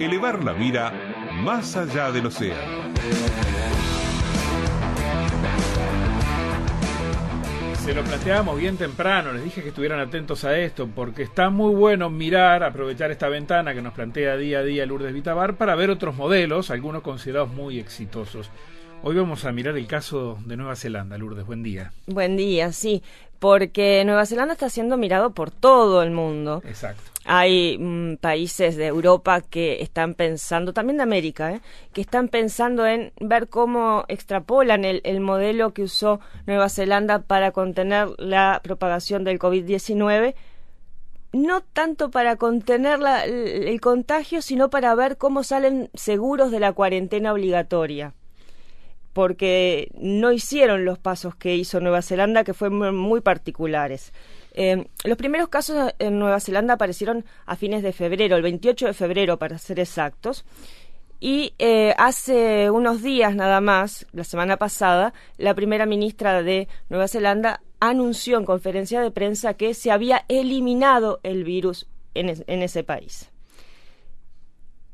Elevar 0.00 0.42
la 0.42 0.52
mira 0.54 0.92
más 1.42 1.76
allá 1.76 2.10
del 2.10 2.26
océano. 2.26 2.84
Se 7.84 7.94
lo 7.94 8.02
planteábamos 8.02 8.58
bien 8.58 8.76
temprano, 8.76 9.32
les 9.32 9.44
dije 9.44 9.62
que 9.62 9.68
estuvieran 9.68 10.00
atentos 10.00 10.44
a 10.44 10.58
esto, 10.58 10.88
porque 10.88 11.22
está 11.22 11.50
muy 11.50 11.74
bueno 11.74 12.10
mirar, 12.10 12.64
aprovechar 12.64 13.10
esta 13.10 13.28
ventana 13.28 13.74
que 13.74 13.82
nos 13.82 13.92
plantea 13.92 14.36
día 14.36 14.58
a 14.60 14.62
día 14.64 14.86
Lourdes 14.86 15.12
Vitabar 15.12 15.56
para 15.56 15.76
ver 15.76 15.90
otros 15.90 16.16
modelos, 16.16 16.70
algunos 16.70 17.02
considerados 17.02 17.52
muy 17.52 17.78
exitosos. 17.78 18.50
Hoy 19.02 19.16
vamos 19.16 19.44
a 19.44 19.52
mirar 19.52 19.76
el 19.76 19.86
caso 19.86 20.38
de 20.46 20.56
Nueva 20.56 20.76
Zelanda. 20.76 21.18
Lourdes, 21.18 21.44
buen 21.44 21.62
día. 21.62 21.92
Buen 22.06 22.38
día, 22.38 22.72
sí, 22.72 23.02
porque 23.44 24.02
Nueva 24.06 24.24
Zelanda 24.24 24.54
está 24.54 24.70
siendo 24.70 24.96
mirado 24.96 25.34
por 25.34 25.50
todo 25.50 26.02
el 26.02 26.10
mundo. 26.10 26.62
Exacto. 26.64 27.02
Hay 27.26 27.76
mm, 27.76 28.16
países 28.16 28.74
de 28.74 28.86
Europa 28.86 29.42
que 29.42 29.82
están 29.82 30.14
pensando, 30.14 30.72
también 30.72 30.96
de 30.96 31.02
América, 31.02 31.52
¿eh? 31.52 31.60
que 31.92 32.00
están 32.00 32.28
pensando 32.28 32.86
en 32.86 33.12
ver 33.20 33.50
cómo 33.50 34.06
extrapolan 34.08 34.86
el, 34.86 35.02
el 35.04 35.20
modelo 35.20 35.74
que 35.74 35.82
usó 35.82 36.20
Nueva 36.46 36.70
Zelanda 36.70 37.18
para 37.18 37.50
contener 37.50 38.08
la 38.16 38.62
propagación 38.64 39.24
del 39.24 39.38
COVID-19 39.38 40.34
no 41.32 41.60
tanto 41.60 42.10
para 42.10 42.36
contener 42.36 42.98
la, 43.00 43.26
el, 43.26 43.68
el, 43.68 43.78
contagio, 43.82 44.40
sino 44.40 44.70
para 44.70 44.94
ver 44.94 45.18
cómo 45.18 45.42
salen 45.42 45.90
seguros 45.92 46.50
de 46.50 46.60
la 46.60 46.72
cuarentena 46.72 47.34
obligatoria 47.34 48.14
porque 49.14 49.88
no 49.96 50.32
hicieron 50.32 50.84
los 50.84 50.98
pasos 50.98 51.34
que 51.36 51.54
hizo 51.54 51.80
Nueva 51.80 52.02
Zelanda, 52.02 52.44
que 52.44 52.52
fueron 52.52 52.96
muy 52.96 53.22
particulares. 53.22 54.12
Eh, 54.52 54.86
los 55.04 55.16
primeros 55.16 55.48
casos 55.48 55.94
en 55.98 56.18
Nueva 56.18 56.40
Zelanda 56.40 56.74
aparecieron 56.74 57.24
a 57.46 57.56
fines 57.56 57.82
de 57.82 57.92
febrero, 57.92 58.36
el 58.36 58.42
28 58.42 58.88
de 58.88 58.92
febrero 58.92 59.38
para 59.38 59.56
ser 59.56 59.80
exactos. 59.80 60.44
Y 61.20 61.54
eh, 61.58 61.94
hace 61.96 62.70
unos 62.70 63.02
días 63.02 63.34
nada 63.34 63.60
más, 63.60 64.06
la 64.12 64.24
semana 64.24 64.56
pasada, 64.56 65.14
la 65.38 65.54
primera 65.54 65.86
ministra 65.86 66.42
de 66.42 66.68
Nueva 66.90 67.08
Zelanda 67.08 67.62
anunció 67.78 68.36
en 68.36 68.44
conferencia 68.44 69.00
de 69.00 69.12
prensa 69.12 69.54
que 69.54 69.74
se 69.74 69.92
había 69.92 70.24
eliminado 70.28 71.20
el 71.22 71.44
virus 71.44 71.86
en 72.14 72.62
ese 72.62 72.84
país. 72.84 73.30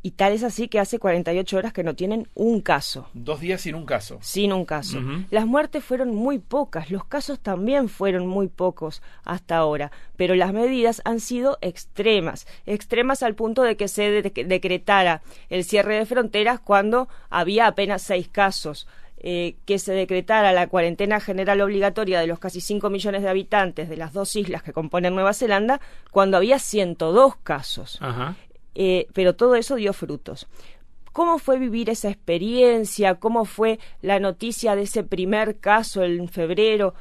Y 0.02 0.12
tal 0.12 0.32
es 0.32 0.42
así 0.42 0.68
que 0.68 0.80
hace 0.80 0.98
48 0.98 1.58
horas 1.58 1.72
que 1.74 1.84
no 1.84 1.94
tienen 1.94 2.26
un 2.34 2.62
caso. 2.62 3.08
Dos 3.12 3.40
días 3.40 3.60
sin 3.60 3.74
un 3.74 3.84
caso. 3.84 4.18
Sin 4.22 4.52
un 4.52 4.64
caso. 4.64 4.98
Uh 4.98 5.02
-huh. 5.02 5.26
Las 5.30 5.46
muertes 5.46 5.84
fueron 5.84 6.14
muy 6.14 6.38
pocas, 6.38 6.90
los 6.90 7.04
casos 7.04 7.38
también 7.38 7.88
fueron 7.88 8.26
muy 8.26 8.48
pocos 8.48 9.02
hasta 9.24 9.58
ahora, 9.58 9.92
pero 10.16 10.34
las 10.34 10.54
medidas 10.54 11.02
han 11.04 11.20
sido 11.20 11.58
extremas, 11.60 12.46
extremas 12.64 13.22
al 13.22 13.34
punto 13.34 13.62
de 13.62 13.76
que 13.76 13.88
se 13.88 14.10
de 14.10 14.22
decretara 14.44 15.20
el 15.50 15.64
cierre 15.64 15.96
de 15.96 16.06
fronteras 16.06 16.60
cuando 16.60 17.08
había 17.28 17.66
apenas 17.66 18.02
seis 18.02 18.28
casos. 18.28 18.86
Eh, 19.22 19.56
que 19.66 19.78
se 19.78 19.92
decretara 19.92 20.50
la 20.54 20.66
cuarentena 20.68 21.20
general 21.20 21.60
obligatoria 21.60 22.20
de 22.20 22.26
los 22.26 22.38
casi 22.38 22.62
5 22.62 22.88
millones 22.88 23.20
de 23.22 23.28
habitantes 23.28 23.90
de 23.90 23.98
las 23.98 24.14
dos 24.14 24.34
islas 24.34 24.62
que 24.62 24.72
componen 24.72 25.14
Nueva 25.14 25.34
Zelanda 25.34 25.78
cuando 26.10 26.38
había 26.38 26.58
102 26.58 27.36
casos. 27.36 28.00
-huh 28.00 28.34
eh, 28.74 29.06
pero 29.12 29.34
todo 29.34 29.54
eso 29.54 29.76
dio 29.76 29.92
frutos. 29.92 30.46
¿Cómo 31.12 31.38
fue 31.38 31.58
vivir 31.58 31.90
esa 31.90 32.08
experiencia? 32.08 33.16
¿Cómo 33.16 33.44
fue 33.44 33.80
la 34.00 34.20
noticia 34.20 34.76
de 34.76 34.82
ese 34.82 35.02
primer 35.02 35.58
caso 35.58 36.04
en 36.04 36.28
febrero 36.28 36.94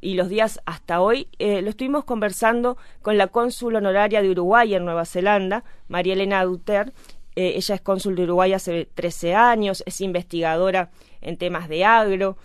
y 0.00 0.14
los 0.14 0.30
días 0.30 0.60
hasta 0.64 1.02
hoy? 1.02 1.28
Eh, 1.38 1.60
lo 1.60 1.70
estuvimos 1.70 2.04
conversando 2.04 2.78
con 3.02 3.18
la 3.18 3.26
cónsul 3.26 3.76
honoraria 3.76 4.22
de 4.22 4.30
Uruguay 4.30 4.74
en 4.74 4.84
Nueva 4.86 5.04
Zelanda, 5.04 5.64
María 5.88 6.14
Elena 6.14 6.42
Duter. 6.44 6.94
Eh, 7.36 7.52
ella 7.56 7.74
es 7.74 7.80
cónsul 7.82 8.16
de 8.16 8.24
Uruguay 8.24 8.54
hace 8.54 8.88
13 8.94 9.34
años, 9.34 9.82
es 9.84 10.00
investigadora 10.00 10.90
en 11.20 11.36
temas 11.36 11.68
de 11.68 11.84
agro. 11.84 12.38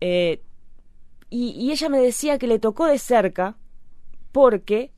Y, 0.00 0.38
y, 1.30 1.72
ella 1.72 1.88
me 1.88 1.98
decía 1.98 2.38
que 2.38 2.46
le 2.46 2.58
tocó 2.58 2.86
de 2.86 2.98
cerca 2.98 3.56
porque 4.32 4.90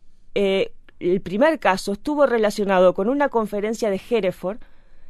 el 1.13 1.21
primer 1.21 1.59
caso 1.59 1.93
estuvo 1.93 2.27
relacionado 2.27 2.95
con 2.95 3.09
una 3.09 3.29
conferencia 3.29 3.91
de 3.91 4.01
Hereford 4.11 4.59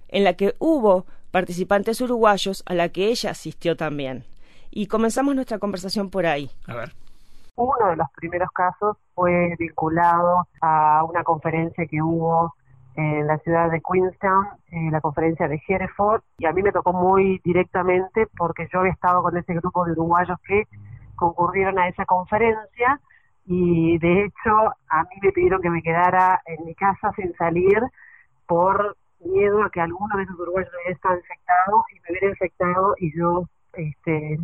en 0.09 0.25
la 0.25 0.35
que 0.35 0.55
hubo 0.59 1.07
participantes 1.31 2.01
uruguayos 2.01 2.63
a 2.67 2.75
la 2.75 2.89
que 2.89 3.09
ella 3.09 3.31
asistió 3.31 3.77
también. 3.77 4.25
Y 4.71 4.87
comenzamos 4.89 5.35
nuestra 5.35 5.59
conversación 5.59 6.11
por 6.11 6.27
ahí. 6.27 6.51
A 6.67 6.75
ver. 6.75 6.93
Uno 7.57 7.91
de 7.91 7.97
los 7.97 8.09
primeros 8.17 8.51
casos 8.51 8.97
fue 9.15 9.55
vinculado 9.59 10.49
a 10.61 11.05
una 11.05 11.23
conferencia 11.23 11.87
que 11.87 12.03
hubo 12.03 12.55
en 12.97 13.27
la 13.27 13.39
ciudad 13.39 13.71
de 13.71 13.81
Queenstown, 13.81 14.47
en 14.71 14.93
la 14.93 15.01
conferencia 15.01 15.49
de 15.49 15.61
Hereford, 15.67 16.23
y 16.39 16.47
a 16.47 16.53
mí 16.53 16.63
me 16.63 16.73
tocó 16.73 16.93
muy 16.93 17.41
directamente 17.45 18.27
porque 18.37 18.69
yo 18.73 18.81
había 18.81 18.93
estado 18.93 19.23
con 19.23 19.37
ese 19.37 19.55
grupo 19.55 19.85
de 19.85 19.93
uruguayos 19.93 20.39
que 20.47 20.67
concurrieron 21.17 21.79
a 21.79 21.89
esa 21.89 22.05
conferencia 22.05 23.01
y 23.47 23.99
de 23.99 24.25
hecho 24.25 24.73
a 24.89 25.03
mí 25.05 25.17
me 25.23 25.33
pidieron 25.33 25.61
que 25.61 25.71
me 25.71 25.83
quedara 25.83 26.41
en 26.47 26.65
mi 26.65 26.75
casa 26.75 27.13
sin 27.17 27.35
salir 27.35 27.81
por 28.47 28.97
miedo 29.21 29.63
a 29.63 29.71
que 29.71 29.81
alguno 29.81 30.17
de 30.17 30.25
esos 30.25 30.39
uruguayos 30.39 30.71
hubiera 30.75 30.93
estado 30.93 31.17
infectado 31.17 31.85
y 31.93 32.01
me 32.01 32.11
hubiera 32.11 32.29
infectado 32.29 32.95
y 32.99 33.19
yo 33.19 33.45
este, 33.73 34.39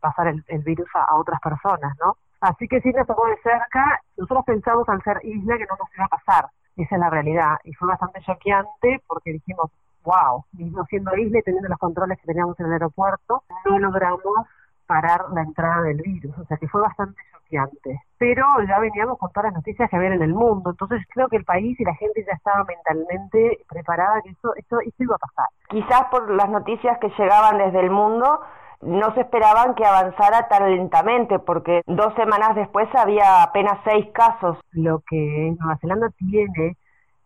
pasar 0.00 0.28
el, 0.28 0.44
el 0.48 0.62
virus 0.62 0.88
a, 0.94 1.04
a, 1.04 1.16
otras 1.16 1.40
personas, 1.40 1.96
¿no? 2.00 2.16
Así 2.40 2.68
que 2.68 2.80
sí 2.80 2.90
nos 2.90 3.06
tocó 3.06 3.26
de 3.26 3.36
cerca, 3.42 4.00
nosotros 4.16 4.44
pensamos 4.44 4.88
al 4.88 5.02
ser 5.02 5.20
isla 5.24 5.56
que 5.56 5.66
no 5.66 5.76
nos 5.78 5.88
iba 5.96 6.04
a 6.04 6.08
pasar, 6.08 6.46
esa 6.76 6.94
es 6.94 7.00
la 7.00 7.10
realidad, 7.10 7.56
y 7.64 7.72
fue 7.72 7.88
bastante 7.88 8.20
choqueante 8.20 9.02
porque 9.06 9.32
dijimos, 9.32 9.70
wow, 10.04 10.44
mismo 10.52 10.84
siendo 10.84 11.16
isla 11.16 11.38
y 11.38 11.42
teniendo 11.42 11.68
los 11.68 11.78
controles 11.78 12.18
que 12.20 12.26
teníamos 12.26 12.58
en 12.60 12.66
el 12.66 12.72
aeropuerto, 12.74 13.42
no 13.64 13.78
logramos 13.78 14.46
parar 14.86 15.26
la 15.34 15.42
entrada 15.42 15.82
del 15.82 16.00
virus, 16.02 16.36
o 16.38 16.44
sea 16.46 16.56
que 16.56 16.68
fue 16.68 16.80
bastante 16.80 17.20
choqueante. 17.32 18.00
Pero 18.18 18.44
ya 18.66 18.78
veníamos 18.78 19.18
con 19.18 19.30
todas 19.32 19.52
las 19.52 19.54
noticias 19.54 19.88
que 19.90 19.96
había 19.96 20.14
en 20.14 20.22
el 20.22 20.34
mundo, 20.34 20.70
entonces 20.70 21.02
creo 21.12 21.28
que 21.28 21.36
el 21.36 21.44
país 21.44 21.78
y 21.78 21.84
la 21.84 21.94
gente 21.94 22.24
ya 22.26 22.32
estaba 22.32 22.64
mentalmente 22.64 23.58
preparada 23.68 24.22
que 24.22 24.30
eso, 24.30 24.54
eso, 24.56 24.80
eso 24.80 25.02
iba 25.02 25.16
a 25.16 25.18
pasar. 25.18 25.46
Quizás 25.68 26.04
por 26.10 26.30
las 26.30 26.48
noticias 26.48 26.98
que 26.98 27.10
llegaban 27.18 27.58
desde 27.58 27.80
el 27.80 27.90
mundo, 27.90 28.40
no 28.82 29.14
se 29.14 29.22
esperaban 29.22 29.74
que 29.74 29.84
avanzara 29.84 30.48
tan 30.48 30.70
lentamente, 30.70 31.38
porque 31.38 31.82
dos 31.86 32.14
semanas 32.14 32.54
después 32.54 32.88
había 32.94 33.42
apenas 33.42 33.78
seis 33.84 34.06
casos. 34.12 34.58
Lo 34.72 35.02
que 35.08 35.54
Nueva 35.58 35.78
Zelanda 35.78 36.10
tiene 36.10 36.76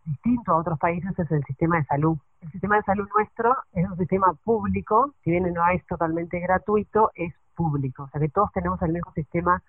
distinto 0.05 0.51
a 0.51 0.57
otros 0.57 0.79
países 0.79 1.17
es 1.17 1.31
el 1.31 1.43
sistema 1.43 1.77
de 1.77 1.85
salud. 1.85 2.17
El 2.41 2.51
sistema 2.51 2.77
de 2.77 2.83
salud 2.83 3.07
nuestro 3.15 3.55
es 3.73 3.87
un 3.87 3.97
sistema 3.97 4.33
público, 4.43 5.13
si 5.23 5.31
bien 5.31 5.51
no 5.53 5.67
es 5.69 5.85
totalmente 5.85 6.39
gratuito, 6.39 7.11
es 7.13 7.33
público. 7.61 8.03
O 8.03 8.09
sea 8.09 8.19
que 8.19 8.29
todos 8.29 8.51
tenemos 8.53 8.81
el 8.81 8.93
mismo 8.93 9.11
sistema 9.13 9.61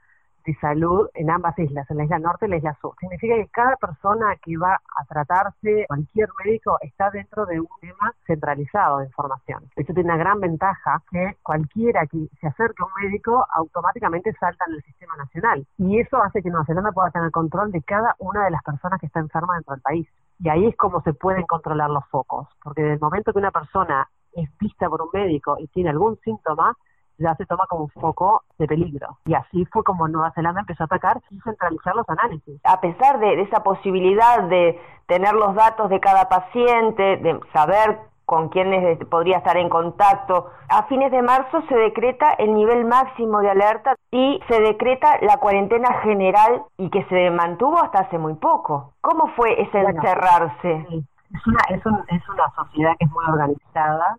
de 0.44 0.54
salud 0.56 1.08
en 1.14 1.30
ambas 1.30 1.56
islas, 1.58 1.88
en 1.91 1.98
la 1.98 2.04
isla 2.04 2.19
norte 2.19 2.47
y 2.47 2.48
la 2.48 2.56
isla 2.56 2.76
sur. 2.80 2.94
Significa 2.98 3.34
que 3.36 3.48
cada 3.48 3.76
persona 3.76 4.36
que 4.42 4.56
va 4.56 4.75
a 4.75 5.04
tratarse, 5.04 5.84
cualquier 5.86 6.28
médico, 6.44 6.78
está 6.80 7.10
dentro 7.10 7.47
de 7.47 7.60
un 7.60 7.69
tema 7.80 8.12
centralizado 8.26 8.98
de 8.98 9.06
información. 9.06 9.62
Esto 9.76 9.94
tiene 9.94 10.12
una 10.12 10.19
gran 10.19 10.41
ventaja 10.41 11.03
que 11.10 11.36
cualquiera 11.42 12.06
que 12.06 12.28
se 12.41 12.47
acerque 12.48 12.82
a 12.82 12.86
un 12.86 13.04
médico 13.04 13.47
automáticamente 13.54 14.32
salta 14.34 14.64
en 14.69 14.74
el 14.74 14.82
sistema 14.82 15.16
nacional. 15.16 15.66
Y 15.78 16.00
eso 16.00 16.22
hace 16.22 16.42
que 16.42 16.50
Nueva 16.50 16.66
Zelanda 16.66 16.92
pueda 16.92 17.10
tener 17.10 17.30
control 17.30 17.70
de 17.70 17.82
cada 17.82 18.16
una 18.19 18.44
de 18.44 18.50
las 18.50 18.62
personas 18.62 18.98
que 19.00 19.06
está 19.06 19.20
enferma 19.20 19.54
dentro 19.54 19.74
del 19.74 19.82
país. 19.82 20.09
Y 20.41 20.48
ahí 20.48 20.66
es 20.66 20.76
como 20.76 21.03
se 21.03 21.12
pueden 21.12 21.47
controlar 21.47 21.91
los 21.91 22.04
focos, 22.09 22.48
porque 22.64 22.82
desde 22.82 22.94
el 22.94 23.00
momento 23.00 23.32
que 23.32 23.38
una 23.38 23.53
persona 23.53 24.09
es 24.32 24.48
vista 24.59 24.88
por 24.88 25.03
un 25.03 25.10
médico 25.12 25.56
y 25.59 25.69
tiene 25.69 25.91
algún 25.91 26.19
síntoma, 26.24 26.76
ya 27.19 27.34
se 27.37 27.47
toma 27.47 27.67
como 27.69 27.84
un 27.84 27.91
foco 27.91 28.43
de 28.59 28.67
peligro. 28.67 29.19
Y 29.25 29.34
así 29.34 29.65
fue 29.67 29.84
como 29.84 30.09
Nueva 30.09 30.33
Zelanda 30.33 30.61
empezó 30.61 30.84
a 30.84 30.87
atacar 30.87 31.21
y 31.31 31.41
centralizar 31.41 31.95
los 31.95 32.09
análisis. 32.09 32.60
A 32.65 32.81
pesar 32.81 33.19
de, 33.21 33.36
de 33.36 33.42
esa 33.42 33.63
posibilidad 33.63 34.42
de 34.45 34.81
tener 35.07 35.34
los 35.34 35.54
datos 35.54 35.91
de 35.91 36.01
cada 36.01 36.28
paciente, 36.28 37.19
de 37.19 37.39
saber 37.53 37.98
con 38.25 38.48
quiénes 38.48 38.98
podría 39.09 39.39
estar 39.39 39.57
en 39.57 39.69
contacto. 39.69 40.51
A 40.69 40.84
fines 40.84 41.10
de 41.10 41.22
marzo 41.22 41.63
se 41.69 41.75
decreta 41.75 42.33
el 42.39 42.54
nivel 42.54 42.84
máximo 42.84 43.41
de 43.41 43.51
alerta 43.51 43.95
y 44.10 44.41
se 44.48 44.60
decreta 44.60 45.19
la 45.21 45.36
cuarentena 45.36 46.01
general 46.01 46.63
y 46.78 46.89
que 46.89 47.04
se 47.10 47.31
mantuvo 47.31 47.83
hasta 47.83 48.01
hace 48.01 48.19
muy 48.19 48.34
poco. 48.34 48.95
¿Cómo 49.01 49.28
fue 49.36 49.60
ese 49.60 49.83
bueno, 49.83 50.01
encerrarse? 50.01 50.86
Sí. 50.89 51.04
Es, 51.34 51.47
una, 51.47 51.60
es, 51.69 51.86
un, 51.86 51.98
es 52.09 52.28
una 52.28 52.51
sociedad 52.54 52.92
que 52.98 53.04
es 53.04 53.10
muy 53.10 53.25
organizada, 53.27 54.16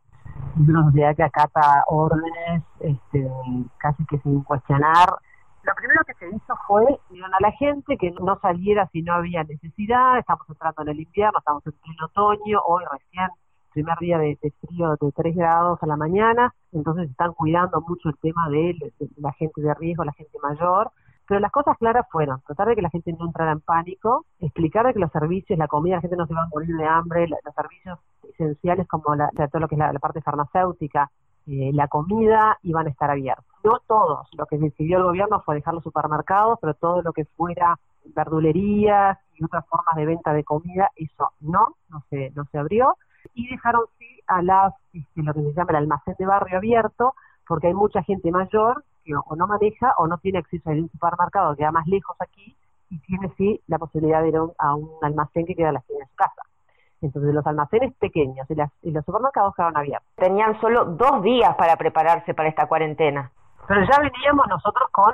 es 0.62 0.70
una 0.70 0.84
sociedad 0.86 1.16
que 1.16 1.24
acata 1.24 1.84
órdenes 1.88 2.64
este, 2.80 3.32
casi 3.78 4.06
que 4.06 4.20
sin 4.20 4.44
cuestionar. 4.44 5.10
Lo 5.64 5.74
primero 5.76 6.02
que 6.06 6.14
se 6.16 6.28
hizo 6.28 6.56
fue 6.68 6.86
dieron 7.10 7.34
a 7.34 7.38
la 7.40 7.52
gente 7.54 7.98
que 7.98 8.12
no 8.12 8.38
saliera 8.42 8.88
si 8.92 9.02
no 9.02 9.14
había 9.14 9.44
necesidad. 9.44 10.20
Estamos 10.20 10.48
entrando 10.50 10.82
en 10.82 10.90
el 10.90 11.00
invierno, 11.00 11.40
estamos 11.40 11.66
en 11.66 11.72
pleno 11.72 12.06
otoño, 12.06 12.60
hoy 12.66 12.84
recién 12.92 13.30
primer 13.74 13.98
día 14.00 14.18
de, 14.20 14.38
de, 14.42 14.54
frío 14.62 14.92
de 14.92 15.12
3 15.12 15.36
grados 15.36 15.82
a 15.82 15.88
la 15.88 15.98
mañana, 15.98 16.54
entonces 16.72 17.10
están 17.10 17.34
cuidando 17.34 17.82
mucho 17.82 18.10
el 18.10 18.18
tema 18.20 18.48
de, 18.50 18.76
de, 19.00 19.10
la 19.18 19.34
gente 19.34 19.62
de 19.62 19.74
riesgo, 19.74 20.04
la 20.04 20.14
gente 20.14 20.38
mayor, 20.42 20.92
Pero 21.28 21.40
las 21.40 21.52
cosas 21.52 21.78
claras 21.80 22.06
fueron 22.12 22.40
tratar 22.42 22.68
de 22.68 22.76
que 22.76 22.82
la 22.82 22.92
gente 22.92 23.12
no 23.14 23.26
entrara 23.26 23.52
en 23.52 23.62
pánico, 23.62 24.26
explicar 24.40 24.86
de 24.86 24.94
que 24.94 25.00
los 25.00 25.12
servicios, 25.12 25.58
la 25.58 25.68
comida, 25.68 25.96
la 25.96 26.02
gente 26.02 26.18
no 26.18 26.28
se 26.28 26.34
va 26.34 26.44
a 26.44 26.50
morir 26.54 26.76
de 26.76 26.86
hambre, 26.86 27.28
los 27.28 27.40
servicios 27.56 27.98
esenciales 28.34 28.88
como 28.88 29.16
la, 29.16 29.30
todo 29.30 29.60
lo 29.62 29.68
que 29.68 29.76
es 29.76 29.80
la, 29.80 29.94
parte 29.94 30.22
farmacéutica, 30.22 31.10
eh, 31.48 31.72
la 31.74 31.88
comida 31.88 32.58
iban 32.64 32.88
a 32.88 32.90
estar 32.90 33.10
abiertos. 33.10 33.46
No 33.64 33.80
todos, 33.88 34.28
lo 34.38 34.46
que 34.46 34.58
decidió 34.58 34.98
el 34.98 35.04
gobierno 35.04 35.42
fue 35.42 35.56
dejar 35.56 35.74
los 35.74 35.84
supermercados, 35.84 36.60
pero 36.62 36.74
todo 36.74 37.02
lo 37.02 37.14
que 37.14 37.26
fuera 37.26 37.78
verdulerías 38.16 39.18
y 39.36 39.46
otras 39.46 39.66
formas 39.68 39.96
de 39.96 40.06
venta 40.06 40.34
de 40.34 40.44
comida, 40.44 40.90
eso 40.96 41.32
no, 41.40 41.76
no 41.90 42.04
se, 42.10 42.32
no 42.36 42.46
se 42.52 42.58
abrió. 42.58 42.96
Y 43.34 43.50
dejaron 43.50 43.84
sí 43.98 44.20
a 44.28 44.42
las, 44.42 44.74
este, 44.94 45.24
lo 45.24 45.34
que 45.34 45.42
se 45.42 45.54
llama 45.54 45.72
el 45.72 45.76
almacén 45.78 46.16
de 46.20 46.26
barrio 46.26 46.58
abierto, 46.58 47.14
porque 47.48 47.68
hay 47.68 47.74
mucha 47.74 48.04
gente 48.04 48.32
mayor 48.32 48.84
que 49.04 49.14
o 49.16 49.36
no 49.36 49.48
maneja 49.48 49.94
o 49.98 50.08
no 50.08 50.18
tiene 50.18 50.40
acceso 50.40 50.70
a 50.70 50.74
un 50.74 50.90
supermercado 50.90 51.54
que 51.54 51.60
queda 51.60 51.72
más 51.72 51.88
lejos 51.88 52.16
aquí 52.20 52.56
y 52.90 53.00
tiene 53.00 53.34
sí 53.38 53.60
la 53.68 53.80
posibilidad 53.80 54.22
de 54.22 54.30
ir 54.30 54.36
a 54.36 54.76
un, 54.76 54.90
almacén 55.02 55.46
que 55.46 55.56
queda 55.56 55.70
a 55.70 55.72
la 55.74 55.80
esquina 55.80 56.00
de 56.00 56.06
su 56.06 56.16
casa. 56.16 56.42
Entonces 57.04 57.34
los 57.34 57.46
almacenes 57.46 57.94
pequeños 57.96 58.48
y, 58.50 58.92
los 58.92 59.06
supermercados 59.06 59.54
quedaron 59.56 59.78
abiertos. 59.78 60.08
Tenían 60.16 60.60
solo 60.62 60.86
dos 60.86 61.22
días 61.22 61.56
para 61.56 61.76
prepararse 61.76 62.34
para 62.34 62.50
esta 62.50 62.66
cuarentena. 62.68 63.30
Pero 63.68 63.82
ya 63.82 64.00
veníamos 64.00 64.48
nosotros 64.48 64.90
con 64.92 65.14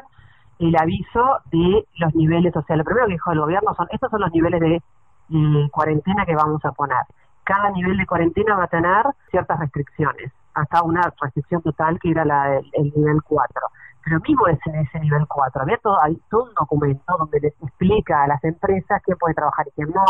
el 0.59 0.75
aviso 0.75 1.39
de 1.51 1.85
los 1.97 2.13
niveles, 2.15 2.55
o 2.55 2.61
sea, 2.63 2.75
lo 2.75 2.83
primero 2.83 3.07
que 3.07 3.13
dijo 3.13 3.31
el 3.31 3.39
gobierno 3.39 3.73
son, 3.75 3.87
estos 3.91 4.11
son 4.11 4.21
los 4.21 4.31
niveles 4.31 4.59
de 4.59 4.75
eh, 4.75 5.69
cuarentena 5.71 6.25
que 6.25 6.35
vamos 6.35 6.63
a 6.65 6.71
poner. 6.71 7.03
Cada 7.43 7.71
nivel 7.71 7.97
de 7.97 8.05
cuarentena 8.05 8.55
va 8.55 8.65
a 8.65 8.67
tener 8.67 9.05
ciertas 9.31 9.59
restricciones, 9.59 10.31
hasta 10.53 10.83
una 10.83 11.13
restricción 11.21 11.61
total 11.61 11.97
que 11.99 12.11
era 12.11 12.25
la, 12.25 12.57
el, 12.57 12.93
nivel 12.95 13.21
4. 13.23 13.61
Pero 14.03 14.19
mismo 14.19 14.47
es 14.47 14.59
ese 14.65 14.99
nivel 14.99 15.25
4, 15.27 15.61
había 15.61 15.77
todo, 15.77 16.01
hay 16.01 16.19
todo 16.29 16.43
un 16.45 16.53
documento 16.53 17.15
donde 17.17 17.39
les 17.39 17.53
explica 17.63 18.23
a 18.23 18.27
las 18.27 18.43
empresas 18.43 19.01
quién 19.03 19.17
puede 19.17 19.35
trabajar 19.35 19.67
y 19.67 19.71
quién 19.71 19.89
no, 19.89 20.03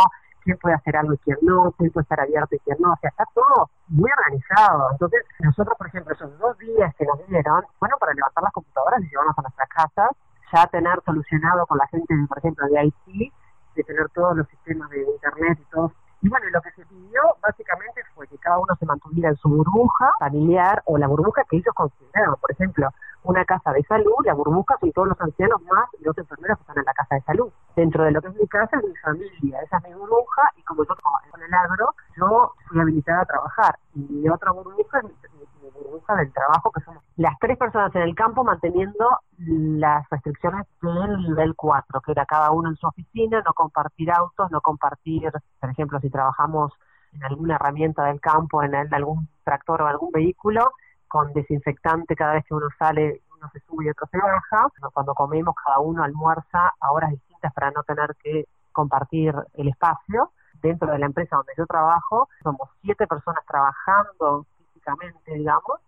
quién 0.43 0.57
puede 0.57 0.75
hacer 0.75 0.97
algo 0.97 1.13
y 1.13 1.17
quién 1.19 1.37
no, 1.41 1.73
quién 1.77 1.91
puede 1.91 2.03
estar 2.03 2.19
abierto 2.19 2.55
y 2.55 2.59
quién 2.59 2.77
no, 2.79 2.93
o 2.93 2.97
sea, 3.01 3.09
está 3.09 3.25
todo 3.33 3.69
muy 3.87 4.09
organizado. 4.11 4.91
Entonces, 4.91 5.23
nosotros, 5.39 5.77
por 5.77 5.87
ejemplo, 5.87 6.13
esos 6.13 6.37
dos 6.39 6.57
días 6.57 6.93
que 6.95 7.05
nos 7.05 7.25
dieron, 7.27 7.63
bueno, 7.79 7.95
para 7.99 8.13
levantar 8.13 8.43
las 8.43 8.53
computadoras 8.53 9.01
y 9.01 9.09
llevarnos 9.09 9.37
a 9.37 9.41
nuestras 9.41 9.69
casas, 9.69 10.09
ya 10.53 10.67
tener 10.67 11.01
solucionado 11.05 11.65
con 11.67 11.77
la 11.77 11.87
gente, 11.87 12.13
por 12.27 12.37
ejemplo, 12.39 12.67
de 12.67 12.85
IT, 12.85 13.33
de 13.75 13.83
tener 13.83 14.09
todos 14.09 14.35
los 14.35 14.47
sistemas 14.47 14.89
de 14.89 15.03
Internet 15.03 15.59
y 15.61 15.71
todo. 15.71 15.93
Y 16.21 16.27
bueno, 16.27 16.47
lo 16.51 16.61
que 16.61 16.71
se 16.71 16.85
pidió 16.85 17.21
básicamente 17.41 18.01
fue 18.13 18.27
que 18.27 18.37
cada 18.39 18.59
uno 18.59 18.75
se 18.77 18.85
mantuviera 18.85 19.29
en 19.29 19.37
su 19.37 19.47
burbuja 19.47 20.11
familiar 20.19 20.81
o 20.85 20.97
la 20.97 21.07
burbuja 21.07 21.43
que 21.49 21.57
ellos 21.57 21.73
consideraban. 21.73 22.35
Por 22.41 22.51
ejemplo, 22.51 22.89
una 23.23 23.45
casa 23.45 23.71
de 23.71 23.83
salud, 23.83 24.15
la 24.25 24.33
burbuja 24.33 24.75
son 24.81 24.91
todos 24.91 25.07
los 25.09 25.21
ancianos 25.21 25.61
más 25.63 25.87
los 26.01 26.17
enfermeros 26.17 26.57
que 26.57 26.63
están 26.63 26.77
en 26.77 26.85
la 26.85 26.93
casa 26.93 27.15
de 27.15 27.21
salud. 27.21 27.51
Dentro 27.79 28.03
de 28.03 28.11
lo 28.11 28.21
que 28.21 28.27
es 28.27 28.35
mi 28.35 28.45
casa 28.45 28.77
es 28.77 28.83
mi 28.83 28.95
familia, 28.97 29.61
esa 29.61 29.77
es 29.77 29.83
mi 29.85 29.93
burbuja 29.93 30.51
y 30.57 30.63
como 30.63 30.83
yo 30.83 30.93
con 31.31 31.41
el 31.41 31.53
agro, 31.53 31.95
yo 32.17 32.53
fui 32.67 32.81
habilitada 32.81 33.21
a 33.21 33.25
trabajar. 33.25 33.79
Y 33.95 33.99
mi 33.99 34.27
otra 34.27 34.51
burbuja 34.51 34.99
es 34.99 35.05
mi 35.05 35.69
burbuja 35.71 36.15
del 36.17 36.29
trabajo 36.33 36.73
que 36.73 36.81
somos 36.81 37.01
las 37.15 37.39
tres 37.39 37.57
personas 37.57 37.95
en 37.95 38.01
el 38.01 38.15
campo 38.15 38.43
manteniendo 38.43 39.19
las 39.37 40.05
restricciones 40.09 40.67
del 40.81 41.19
nivel 41.19 41.55
4, 41.55 42.01
que 42.01 42.11
era 42.11 42.25
cada 42.25 42.51
uno 42.51 42.67
en 42.67 42.75
su 42.75 42.85
oficina, 42.85 43.41
no 43.45 43.53
compartir 43.53 44.11
autos, 44.11 44.51
no 44.51 44.59
compartir, 44.59 45.31
por 45.61 45.69
ejemplo, 45.69 46.01
si 46.01 46.09
trabajamos 46.09 46.73
en 47.13 47.23
alguna 47.23 47.55
herramienta 47.55 48.03
del 48.07 48.19
campo, 48.19 48.61
en, 48.61 48.75
algún 48.75 49.29
tractor 49.45 49.83
o 49.83 49.87
algún 49.87 50.11
vehículo, 50.11 50.73
con 51.07 51.31
desinfectante 51.31 52.13
cada 52.13 52.33
vez 52.33 52.43
que 52.43 52.55
uno 52.55 52.67
sale, 52.77 53.21
uno 53.37 53.49
se 53.53 53.61
sube 53.61 53.85
y 53.85 53.89
otro 53.89 54.05
se 54.11 54.17
baja. 54.17 54.67
Cuando 54.93 55.13
comemos, 55.13 55.55
cada 55.65 55.79
uno 55.79 56.03
almuerza 56.03 56.73
a 56.77 56.91
horas 56.91 57.11
distintas 57.11 57.28
para 57.53 57.71
no 57.71 57.83
tener 57.83 58.15
que 58.21 58.45
compartir 58.71 59.33
el 59.53 59.69
espacio. 59.69 60.31
Dentro 60.61 60.91
de 60.91 60.99
la 60.99 61.05
empresa 61.05 61.37
donde 61.37 61.53
yo 61.57 61.65
trabajo, 61.65 62.27
somos 62.43 62.69
siete 62.81 63.07
personas 63.07 63.45
trabajando 63.45 64.45
físicamente, 64.57 65.33
digamos, 65.33 65.79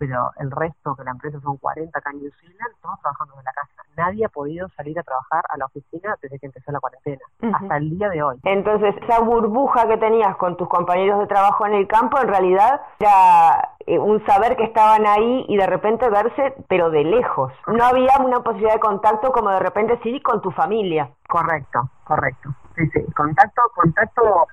pero 0.00 0.30
el 0.38 0.50
resto, 0.50 0.96
que 0.96 1.04
la 1.04 1.10
empresa 1.10 1.38
son 1.40 1.58
40 1.58 1.96
acá 1.96 2.10
en 2.10 2.22
New 2.22 2.30
Zealand, 2.40 2.74
todos 2.80 2.98
trabajando 3.02 3.34
en 3.38 3.44
la 3.44 3.52
casa. 3.52 3.82
Nadie 3.98 4.24
ha 4.24 4.30
podido 4.30 4.66
salir 4.70 4.98
a 4.98 5.02
trabajar 5.02 5.44
a 5.50 5.58
la 5.58 5.66
oficina 5.66 6.16
desde 6.22 6.38
que 6.38 6.46
empezó 6.46 6.72
la 6.72 6.80
cuarentena, 6.80 7.20
hasta 7.52 7.76
el 7.76 7.90
día 7.90 8.08
de 8.08 8.22
hoy. 8.22 8.38
Entonces, 8.44 8.94
esa 9.02 9.20
burbuja 9.20 9.86
que 9.86 9.98
tenías 9.98 10.34
con 10.36 10.56
tus 10.56 10.68
compañeros 10.70 11.20
de 11.20 11.26
trabajo 11.26 11.66
en 11.66 11.74
el 11.74 11.86
campo, 11.86 12.18
en 12.18 12.28
realidad 12.28 12.80
era 12.98 13.74
eh, 13.80 13.98
un 13.98 14.24
saber 14.24 14.56
que 14.56 14.64
estaban 14.64 15.06
ahí 15.06 15.44
y 15.48 15.58
de 15.58 15.66
repente 15.66 16.08
verse, 16.08 16.54
pero 16.66 16.88
de 16.88 17.04
lejos. 17.04 17.52
No 17.66 17.84
había 17.84 18.16
una 18.24 18.40
posibilidad 18.40 18.74
de 18.74 18.80
contacto 18.80 19.32
como 19.32 19.50
de 19.50 19.60
repente 19.60 20.00
sí 20.02 20.22
con 20.22 20.40
tu 20.40 20.50
familia. 20.50 21.10
Correcto, 21.28 21.90
correcto. 22.04 22.48
Sí, 22.74 22.88
sí, 22.94 23.04
contacto, 23.12 23.60
contacto 23.74 24.46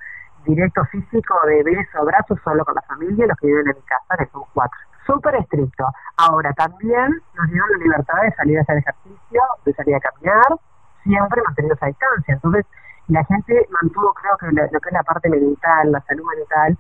directo 0.46 0.84
físico 0.86 1.36
de 1.46 1.64
beso, 1.64 2.00
abrazos 2.00 2.38
solo 2.44 2.66
con 2.66 2.76
la 2.76 2.82
familia, 2.82 3.28
los 3.28 3.38
que 3.38 3.48
viven 3.48 3.68
en 3.70 3.76
mi 3.76 3.84
casa, 3.84 4.18
que 4.18 4.30
son 4.32 4.44
cuatro 4.54 4.78
súper 5.08 5.36
estricto. 5.36 5.88
Ahora, 6.18 6.54
también 6.54 7.20
nos 7.36 7.48
dieron 7.50 7.70
la 7.72 7.78
libertad 7.78 8.22
de 8.22 8.32
salir 8.34 8.60
a 8.60 8.62
hacer 8.62 8.78
ejercicio, 8.78 9.42
de 9.66 9.74
salir 9.74 9.96
a 9.96 10.00
caminar, 10.00 10.46
siempre 11.04 11.42
manteniendo 11.44 11.76
esa 11.76 11.88
distancia. 11.88 12.34
Entonces, 12.36 12.66
la 13.08 13.24
gente 13.24 13.68
mantuvo, 13.72 14.14
creo 14.14 14.38
que 14.38 14.48
lo 14.48 14.80
que 14.80 14.90
es 14.90 14.94
la 14.94 15.04
parte 15.04 15.30
mental, 15.30 15.92
la 15.92 16.02
salud 16.02 16.26
mental, 16.38 16.78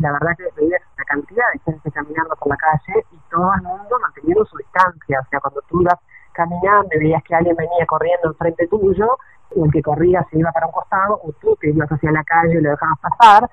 la 0.00 0.12
verdad 0.12 0.36
que 0.36 0.48
veías 0.56 0.82
una 0.96 1.04
cantidad 1.04 1.44
de 1.52 1.60
gente 1.60 1.90
caminando 1.92 2.34
por 2.36 2.48
la 2.48 2.56
calle 2.56 3.04
y 3.12 3.18
todo 3.30 3.52
el 3.54 3.62
mundo 3.62 3.98
manteniendo 4.00 4.44
su 4.46 4.56
distancia. 4.56 5.20
O 5.20 5.28
sea, 5.28 5.40
cuando 5.40 5.60
tú 5.68 5.82
ibas 5.82 5.98
caminando 6.32 6.88
y 6.92 6.98
veías 6.98 7.22
que 7.24 7.34
alguien 7.34 7.56
venía 7.56 7.86
corriendo 7.86 8.28
enfrente 8.28 8.66
tuyo, 8.68 9.18
o 9.54 9.64
el 9.64 9.72
que 9.72 9.82
corría 9.82 10.26
se 10.30 10.38
iba 10.38 10.50
para 10.52 10.66
un 10.66 10.72
costado, 10.72 11.20
o 11.22 11.32
tú 11.40 11.56
te 11.60 11.70
ibas 11.70 11.90
hacia 11.90 12.10
la 12.10 12.24
calle 12.24 12.54
y 12.58 12.60
lo 12.62 12.70
dejabas 12.70 12.98
pasar, 13.00 13.50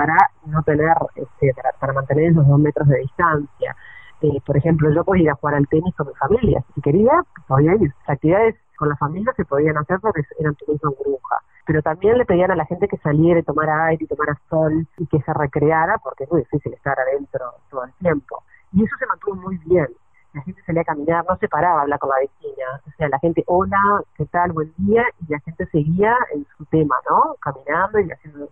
para 0.00 0.16
no 0.46 0.62
tener, 0.62 0.96
este, 1.14 1.52
para, 1.78 1.92
mantener 1.92 2.30
esos 2.30 2.48
dos 2.48 2.58
metros 2.58 2.88
de 2.88 3.00
distancia. 3.00 3.76
Eh, 4.22 4.40
por 4.46 4.56
ejemplo, 4.56 4.90
yo 4.90 5.04
podía 5.04 5.24
ir 5.24 5.30
a 5.30 5.34
jugar 5.34 5.56
al 5.56 5.68
tenis 5.68 5.94
con 5.94 6.06
mi 6.06 6.14
familia, 6.14 6.64
si 6.74 6.80
quería, 6.80 7.12
podía 7.46 7.74
ir. 7.74 7.92
Las 8.00 8.16
actividades 8.16 8.56
con 8.78 8.88
la 8.88 8.96
familia 8.96 9.30
se 9.36 9.44
podían 9.44 9.76
hacer 9.76 9.98
porque 10.00 10.22
eran 10.38 10.54
turismo 10.54 10.92
burbuja. 10.96 11.36
Pero 11.66 11.82
también 11.82 12.16
le 12.16 12.24
pedían 12.24 12.50
a 12.50 12.56
la 12.56 12.64
gente 12.64 12.88
que 12.88 12.96
saliera 12.96 13.40
y 13.40 13.42
tomara 13.42 13.88
aire 13.88 14.02
y 14.02 14.06
tomara 14.06 14.40
sol 14.48 14.86
y 14.96 15.06
que 15.06 15.20
se 15.20 15.34
recreara 15.34 15.98
porque 15.98 16.24
es 16.24 16.32
muy 16.32 16.40
difícil 16.40 16.72
estar 16.72 16.98
adentro 16.98 17.52
todo 17.68 17.84
el 17.84 17.92
tiempo. 18.00 18.42
Y 18.72 18.82
eso 18.82 18.96
se 18.98 19.06
mantuvo 19.06 19.34
muy 19.34 19.58
bien. 19.66 19.88
La 20.32 20.40
gente 20.42 20.62
salía 20.64 20.80
a 20.80 20.86
caminar, 20.86 21.26
no 21.28 21.36
se 21.36 21.48
paraba 21.48 21.80
a 21.80 21.82
hablar 21.82 21.98
con 21.98 22.08
la 22.08 22.20
vecina. 22.20 22.80
O 22.86 22.90
sea, 22.96 23.08
la 23.10 23.18
gente, 23.18 23.44
hola, 23.46 24.02
¿qué 24.16 24.24
tal? 24.24 24.52
Buen 24.52 24.72
día. 24.78 25.04
Y 25.20 25.30
la 25.30 25.40
gente 25.40 25.66
seguía 25.66 26.16
en 26.32 26.46
su 26.56 26.64
tema, 26.66 26.96
¿no? 27.10 27.34
Caminando 27.42 28.00
y 28.00 28.10
haciendo 28.10 28.48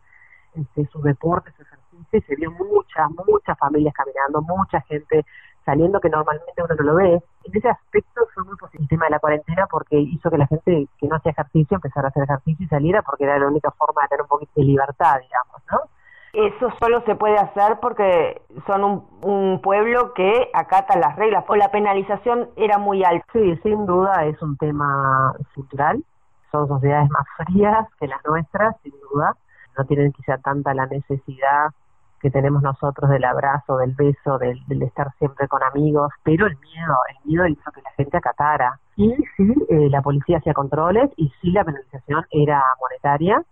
este, 0.58 0.86
sus 0.86 1.02
deportes, 1.02 1.54
sus 1.54 1.66
ejercicios, 1.66 1.88
y 2.12 2.20
se 2.20 2.36
vio 2.36 2.50
muchas, 2.52 3.10
muchas 3.26 3.58
familias 3.58 3.94
caminando, 3.94 4.42
mucha 4.42 4.80
gente 4.82 5.24
saliendo 5.68 6.00
que 6.00 6.08
normalmente 6.08 6.62
uno 6.62 6.74
no 6.74 6.82
lo 6.82 6.94
ve. 6.94 7.22
En 7.44 7.56
ese 7.56 7.68
aspecto 7.68 8.26
fue 8.32 8.44
muy 8.44 8.56
positivo 8.56 8.84
el 8.84 8.88
tema 8.88 9.04
de 9.04 9.10
la 9.10 9.18
cuarentena 9.18 9.66
porque 9.70 9.98
hizo 9.98 10.30
que 10.30 10.38
la 10.38 10.46
gente 10.46 10.88
que 10.98 11.06
no 11.06 11.16
hacía 11.16 11.32
ejercicio 11.32 11.76
empezara 11.76 12.06
a 12.06 12.10
hacer 12.10 12.22
ejercicio 12.22 12.64
y 12.64 12.68
saliera 12.68 13.02
porque 13.02 13.24
era 13.24 13.38
la 13.38 13.48
única 13.48 13.70
forma 13.72 14.00
de 14.02 14.08
tener 14.08 14.22
un 14.22 14.28
poquito 14.28 14.52
de 14.56 14.64
libertad, 14.64 15.20
digamos, 15.20 15.62
¿no? 15.70 15.78
Eso 16.32 16.72
solo 16.78 17.02
se 17.04 17.16
puede 17.16 17.36
hacer 17.36 17.78
porque 17.80 18.40
son 18.66 18.84
un, 18.84 19.06
un, 19.22 19.60
pueblo 19.60 20.14
que 20.14 20.50
acata 20.54 20.98
las 20.98 21.16
reglas, 21.16 21.44
o 21.48 21.56
la 21.56 21.70
penalización 21.70 22.48
era 22.56 22.78
muy 22.78 23.04
alta. 23.04 23.26
Sí, 23.32 23.56
sin 23.62 23.86
duda 23.86 24.24
es 24.24 24.40
un 24.40 24.56
tema 24.56 25.34
cultural. 25.54 26.02
Son 26.50 26.68
sociedades 26.68 27.10
más 27.10 27.26
frías 27.36 27.86
que 27.98 28.08
las 28.08 28.24
nuestras, 28.24 28.76
sin 28.82 28.94
duda 29.10 29.34
no 29.78 29.84
tienen 29.84 30.12
quizá 30.12 30.38
tanta 30.38 30.74
la 30.74 30.86
necesidad 30.86 31.70
que 32.20 32.30
tenemos 32.30 32.62
nosotros 32.62 33.08
del 33.10 33.24
abrazo, 33.24 33.76
del 33.76 33.94
beso, 33.94 34.38
del, 34.38 34.60
estar 34.82 35.12
siempre 35.18 35.46
con 35.46 35.62
amigos, 35.62 36.10
pero 36.24 36.46
el 36.46 36.56
miedo, 36.58 36.96
el 37.10 37.28
miedo 37.28 37.46
hizo 37.46 37.70
que 37.70 37.80
la 37.80 37.92
gente 37.92 38.16
acatara. 38.16 38.80
Y 38.96 39.14
sí, 39.36 39.54
eh, 39.68 39.88
la 39.88 40.02
policía 40.02 40.38
hacía 40.38 40.52
controles 40.52 41.10
y 41.16 41.32
sí 41.40 41.52
la 41.52 41.64
penalización 41.64 42.24
era 42.30 42.62
monetaria, 42.80 43.42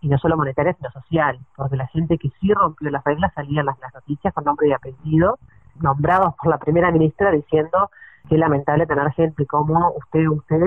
y 0.00 0.08
no 0.08 0.18
solo 0.18 0.36
monetaria, 0.36 0.74
sino 0.74 0.90
social, 0.90 1.38
porque 1.56 1.76
la 1.76 1.86
gente 1.88 2.18
que 2.18 2.28
sí 2.40 2.52
rompió 2.52 2.90
las 2.90 3.04
reglas 3.04 3.32
salían 3.34 3.66
las, 3.66 3.78
las 3.80 3.92
noticias 3.94 4.34
con 4.34 4.44
nombre 4.44 4.68
y 4.68 4.72
apellido, 4.72 5.38
nombrados 5.76 6.34
por 6.36 6.50
la 6.50 6.58
primera 6.58 6.90
ministra 6.90 7.30
diciendo 7.30 7.90
que 8.28 8.38
lamentable 8.38 8.86
tener 8.86 9.10
gente 9.12 9.46
como 9.46 9.92
usted, 9.92 10.26
usted, 10.28 10.60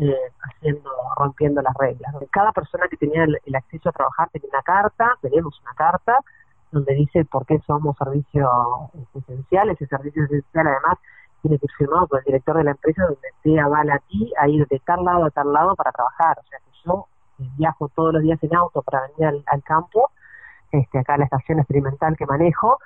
eh, 0.00 0.16
haciendo, 0.42 0.90
rompiendo 1.14 1.60
las 1.60 1.74
reglas. 1.78 2.14
Cada 2.30 2.52
persona 2.52 2.88
que 2.88 2.96
tenía 2.96 3.24
el, 3.24 3.54
acceso 3.54 3.90
a 3.90 3.92
trabajar 3.92 4.30
tenía 4.30 4.48
una 4.50 4.62
carta, 4.62 5.14
tenemos 5.20 5.60
una 5.60 5.74
carta, 5.74 6.16
donde 6.72 6.94
dice 6.94 7.26
por 7.26 7.44
qué 7.44 7.58
somos 7.66 7.98
servicio 7.98 8.48
esencial. 9.14 9.68
Ese 9.68 9.86
servicio 9.86 10.24
esencial 10.24 10.68
además 10.68 10.98
tiene 11.42 11.58
que 11.58 11.66
ir 11.66 11.72
firmado 11.76 12.06
por 12.06 12.20
el 12.20 12.24
director 12.24 12.56
de 12.56 12.64
la 12.64 12.70
empresa 12.70 13.02
donde 13.02 13.28
te 13.42 13.60
avala 13.60 13.96
a 13.96 13.98
ti 13.98 14.32
a 14.38 14.48
ir 14.48 14.66
de 14.68 14.78
tal 14.78 15.04
lado 15.04 15.26
a 15.26 15.30
tal 15.30 15.52
lado 15.52 15.76
para 15.76 15.92
trabajar. 15.92 16.38
O 16.38 16.48
sea 16.48 16.58
que 16.60 16.70
yo 16.86 17.06
eh, 17.38 17.50
viajo 17.58 17.90
todos 17.94 18.14
los 18.14 18.22
días 18.22 18.42
en 18.42 18.54
auto 18.56 18.80
para 18.80 19.02
venir 19.02 19.42
al, 19.46 19.62
campo, 19.64 20.10
este, 20.72 20.98
acá 20.98 21.14
a 21.14 21.18
la 21.18 21.24
estación 21.24 21.58
experimental 21.58 22.16
que 22.16 22.24
manejo, 22.24 22.78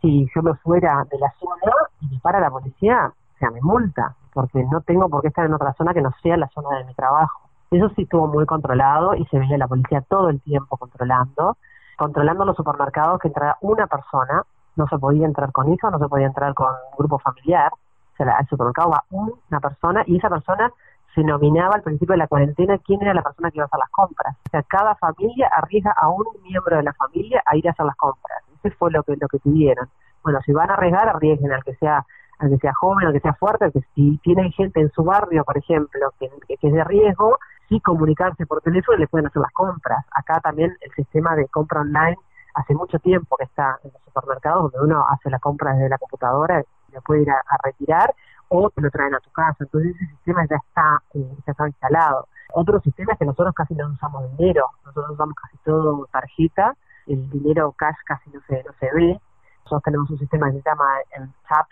si 0.00 0.28
yo 0.32 0.42
me 0.42 0.54
fuera 0.54 1.04
de 1.10 1.18
la 1.18 1.32
zona 1.40 1.72
y 2.00 2.14
me 2.14 2.20
para 2.20 2.38
la 2.38 2.50
policía, 2.50 3.12
sea, 3.44 3.50
me 3.50 3.60
multa, 3.60 4.14
porque 4.32 4.64
no 4.64 4.80
tengo 4.80 5.08
por 5.08 5.22
qué 5.22 5.28
estar 5.28 5.46
en 5.46 5.54
otra 5.54 5.72
zona 5.74 5.92
que 5.92 6.02
no 6.02 6.10
sea 6.22 6.36
la 6.36 6.48
zona 6.48 6.78
de 6.78 6.84
mi 6.84 6.94
trabajo. 6.94 7.48
Eso 7.70 7.88
sí 7.90 8.02
estuvo 8.02 8.26
muy 8.26 8.46
controlado 8.46 9.14
y 9.14 9.24
se 9.26 9.38
veía 9.38 9.58
la 9.58 9.68
policía 9.68 10.00
todo 10.02 10.28
el 10.28 10.40
tiempo 10.40 10.76
controlando, 10.76 11.56
controlando 11.96 12.44
los 12.44 12.56
supermercados 12.56 13.20
que 13.20 13.28
entrara 13.28 13.56
una 13.60 13.86
persona, 13.86 14.42
no 14.76 14.86
se 14.88 14.98
podía 14.98 15.26
entrar 15.26 15.52
con 15.52 15.72
hijos, 15.72 15.90
no 15.90 15.98
se 15.98 16.08
podía 16.08 16.26
entrar 16.26 16.54
con 16.54 16.68
un 16.68 16.98
grupo 16.98 17.18
familiar, 17.18 17.72
o 17.72 18.16
sea, 18.16 18.36
al 18.36 18.46
supermercado 18.46 18.90
va 18.90 19.04
una 19.10 19.60
persona 19.60 20.04
y 20.06 20.16
esa 20.16 20.28
persona 20.28 20.70
se 21.14 21.22
nominaba 21.22 21.76
al 21.76 21.82
principio 21.82 22.14
de 22.14 22.18
la 22.18 22.26
cuarentena 22.26 22.78
quién 22.78 23.00
era 23.02 23.14
la 23.14 23.22
persona 23.22 23.50
que 23.50 23.58
iba 23.58 23.64
a 23.64 23.66
hacer 23.66 23.78
las 23.78 23.90
compras. 23.90 24.36
O 24.46 24.50
sea, 24.50 24.62
cada 24.62 24.94
familia 24.96 25.48
arriesga 25.56 25.94
a 25.96 26.08
un 26.08 26.26
miembro 26.42 26.76
de 26.76 26.82
la 26.82 26.92
familia 26.92 27.42
a 27.46 27.56
ir 27.56 27.68
a 27.68 27.70
hacer 27.70 27.86
las 27.86 27.96
compras. 27.96 28.38
Ese 28.58 28.74
fue 28.76 28.90
lo 28.90 29.02
que 29.04 29.16
lo 29.16 29.28
que 29.28 29.38
tuvieron. 29.38 29.88
Bueno, 30.24 30.40
si 30.44 30.52
van 30.52 30.70
a 30.70 30.74
arriesgar, 30.74 31.08
arriesguen 31.08 31.52
al 31.52 31.62
que 31.62 31.74
sea 31.76 32.04
al 32.38 32.50
que 32.50 32.58
sea 32.58 32.74
joven, 32.74 33.06
al 33.06 33.12
que 33.12 33.20
sea 33.20 33.34
fuerte, 33.34 33.70
que 33.72 33.80
si 33.94 34.18
tienen 34.18 34.52
gente 34.52 34.80
en 34.80 34.90
su 34.90 35.04
barrio, 35.04 35.44
por 35.44 35.56
ejemplo, 35.58 36.12
que, 36.18 36.28
que, 36.48 36.68
es 36.68 36.72
de 36.72 36.84
riesgo, 36.84 37.38
sí 37.68 37.80
comunicarse 37.80 38.46
por 38.46 38.60
teléfono 38.60 38.96
y 38.98 39.00
le 39.00 39.08
pueden 39.08 39.26
hacer 39.26 39.40
las 39.42 39.52
compras. 39.52 40.04
Acá 40.12 40.40
también 40.40 40.76
el 40.80 40.92
sistema 40.92 41.34
de 41.36 41.46
compra 41.48 41.80
online 41.80 42.16
hace 42.54 42.74
mucho 42.74 42.98
tiempo 42.98 43.36
que 43.36 43.44
está 43.44 43.78
en 43.82 43.92
los 43.92 44.02
supermercados, 44.02 44.72
donde 44.72 44.92
uno 44.92 45.04
hace 45.08 45.30
la 45.30 45.38
compra 45.38 45.72
desde 45.74 45.88
la 45.88 45.98
computadora 45.98 46.60
y 46.60 46.92
le 46.92 47.00
puede 47.00 47.22
ir 47.22 47.30
a 47.30 47.56
retirar 47.64 48.14
o 48.48 48.70
te 48.70 48.80
lo 48.80 48.90
traen 48.90 49.14
a 49.14 49.20
tu 49.20 49.30
casa. 49.30 49.56
Entonces 49.60 49.94
ese 49.94 50.06
sistema 50.06 50.46
ya 50.48 50.56
está, 50.56 51.02
eh, 51.14 51.36
ya 51.46 51.52
está 51.52 51.66
instalado. 51.66 52.28
Otro 52.52 52.80
sistema 52.80 53.12
es 53.12 53.18
que 53.18 53.24
nosotros 53.24 53.54
casi 53.54 53.74
no 53.74 53.88
usamos 53.88 54.30
dinero, 54.36 54.66
nosotros 54.84 55.12
usamos 55.12 55.34
casi 55.34 55.56
todo 55.64 56.06
tarjeta, 56.12 56.76
el 57.06 57.28
dinero 57.30 57.72
cash 57.72 57.96
casi 58.04 58.30
no 58.30 58.40
se, 58.46 58.62
no 58.62 58.72
se 58.78 58.90
ve. 58.94 59.20
Nosotros 59.64 59.82
tenemos 59.82 60.10
un 60.10 60.18
sistema 60.18 60.50
que 60.50 60.60
se 60.60 60.70
llama 60.70 60.84
el 61.16 61.28
TAP 61.48 61.66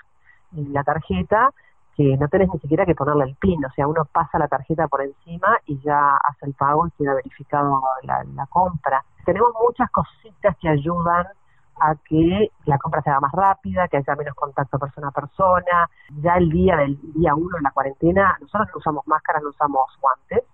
en 0.57 0.73
la 0.73 0.83
tarjeta, 0.83 1.51
que 1.97 2.17
no 2.17 2.29
tenés 2.29 2.49
ni 2.53 2.59
siquiera 2.61 2.87
que 2.87 2.95
ponerle 2.95 3.25
el 3.25 3.37
PIN, 3.37 3.65
o 3.65 3.71
sea, 3.71 3.87
uno 3.87 4.05
pasa 4.05 4.39
la 4.39 4.49
tarjeta 4.49 4.89
por 4.89 5.03
encima 5.03 5.59
y 5.67 5.79
ya 5.81 6.17
hace 6.17 6.47
el 6.47 6.55
pago 6.55 6.87
y 6.87 6.91
queda 6.93 7.15
verificado 7.15 7.83
la, 8.03 8.25
la 8.35 8.47
compra. 8.47 9.05
Tenemos 9.25 9.53
muchas 9.61 9.91
cositas 9.91 10.57
que 10.59 10.69
ayudan 10.69 11.27
a 11.81 11.95
que 12.09 12.51
la 12.65 12.79
compra 12.79 13.03
sea 13.03 13.21
más 13.21 13.33
rápida, 13.33 13.89
que 13.89 13.97
haya 13.97 14.15
menos 14.15 14.35
contacto 14.35 14.79
persona 14.79 15.09
a 15.09 15.11
persona. 15.11 15.91
Ya 16.21 16.37
el 16.37 16.49
día 16.51 16.77
del 16.77 16.99
día 17.15 17.35
uno 17.35 17.57
de 17.57 17.63
la 17.63 17.71
cuarentena, 17.71 18.37
nosotros 18.41 18.69
no 18.73 18.79
usamos 18.79 19.07
máscaras, 19.07 19.43
no 19.43 19.51
usamos 19.51 19.87
guantes. 20.01 20.45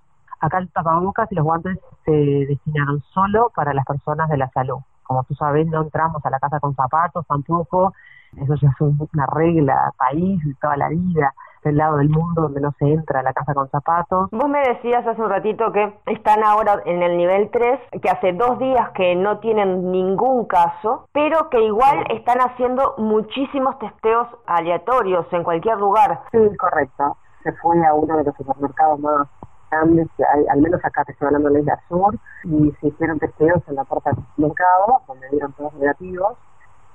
Acá 0.41 0.59
el 0.59 0.71
tapabocas 0.71 1.31
y 1.33 1.35
los 1.35 1.45
guantes 1.45 1.79
se 2.05 2.13
destinaron 2.13 3.03
solo 3.13 3.51
para 3.55 3.75
las 3.75 3.85
personas 3.85 4.29
de 4.29 4.39
la 4.39 4.49
salud. 4.51 4.79
Como 5.03 5.25
tú 5.25 5.35
sabes, 5.35 5.67
no 5.67 5.83
entramos 5.83 6.25
a 6.25 6.31
la 6.31 6.39
casa 6.39 6.61
con 6.61 6.75
zapatos 6.75 7.27
tampoco. 7.27 7.95
Eso 8.37 8.55
ya 8.61 8.69
es 8.69 8.81
una 8.81 9.27
regla 9.27 9.93
país 9.97 10.43
de 10.45 10.55
toda 10.61 10.77
la 10.77 10.89
vida 10.89 11.33
del 11.65 11.77
lado 11.77 11.97
del 11.97 12.09
mundo 12.09 12.43
donde 12.43 12.61
no 12.61 12.73
se 12.79 12.87
entra 12.87 13.21
a 13.21 13.23
la 13.23 13.33
casa 13.33 13.53
con 13.55 13.69
zapatos. 13.69 14.29
Vos 14.31 14.49
me 14.49 14.61
decías 14.61 15.07
hace 15.07 15.21
un 15.21 15.29
ratito 15.29 15.73
que 15.73 15.93
están 16.07 16.45
ahora 16.45 16.81
en 16.85 17.03
el 17.03 17.17
nivel 17.17 17.51
3, 17.51 17.81
que 18.01 18.09
hace 18.09 18.33
dos 18.33 18.59
días 18.59 18.91
que 18.91 19.17
no 19.17 19.39
tienen 19.39 19.91
ningún 19.91 20.47
caso, 20.47 21.09
pero 21.13 21.49
que 21.51 21.61
igual 21.61 22.05
están 22.11 22.39
haciendo 22.39 22.95
muchísimos 22.99 23.79
testeos 23.79 24.29
aleatorios 24.47 25.27
en 25.33 25.43
cualquier 25.43 25.79
lugar. 25.79 26.21
Sí, 26.31 26.39
correcto. 26.57 27.17
Se 27.43 27.53
fue 27.55 27.85
a 27.85 27.95
uno 27.95 28.17
de 28.17 28.25
los 28.25 28.37
supermercados 28.37 29.01
más 29.01 29.29
grandes 29.71 30.09
que 30.17 30.25
al 30.25 30.61
menos 30.63 30.83
acá 30.85 31.05
te 31.05 31.13
estoy 31.13 31.27
hablando 31.27 31.49
de 31.49 31.55
la 31.55 31.61
isla 31.61 31.81
sur, 31.89 32.15
y 32.45 32.73
se 32.81 32.89
hicieron 32.89 33.19
testeos 33.19 33.63
en 33.69 33.75
la 33.75 33.85
puerta 33.85 34.13
del 34.13 34.25
mercado, 34.37 35.03
donde 35.07 35.29
dieron 35.31 35.53
todos 35.53 35.75
negativos, 35.75 36.39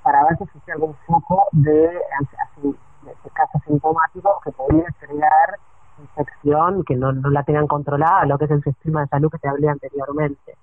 para 0.04 0.22
ver 0.24 0.36
si 0.36 0.44
existía 0.44 0.74
algún 0.74 0.94
foco 1.06 1.46
de 1.52 1.98
casos 3.32 3.62
sintomáticos 3.66 4.34
que 4.44 4.52
podrían 4.52 4.92
crear 5.00 5.58
infección 5.98 6.84
que 6.84 6.94
no, 6.94 7.10
la 7.12 7.42
tengan 7.42 7.66
controlada, 7.66 8.26
lo 8.26 8.36
que 8.36 8.44
es 8.44 8.50
el 8.50 8.62
sistema 8.62 9.00
de 9.00 9.08
salud 9.08 9.30
que 9.30 9.38
te 9.38 9.48
hablé 9.48 9.68
anteriormente. 9.68 10.56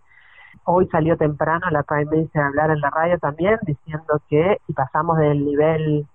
Hoy 0.66 0.88
salió 0.90 1.18
temprano 1.18 1.70
la 1.72 1.82
Prime 1.84 2.06
Minister 2.06 2.44
a 2.44 2.48
hablar 2.48 2.70
en 2.70 2.82
la 2.82 2.92
radio 2.92 3.18
también 3.18 3.58
diciendo 3.64 4.22
que 4.30 4.58
si 4.68 4.74
pasamos 4.74 5.18
del 5.18 5.44
nivel 5.44 6.06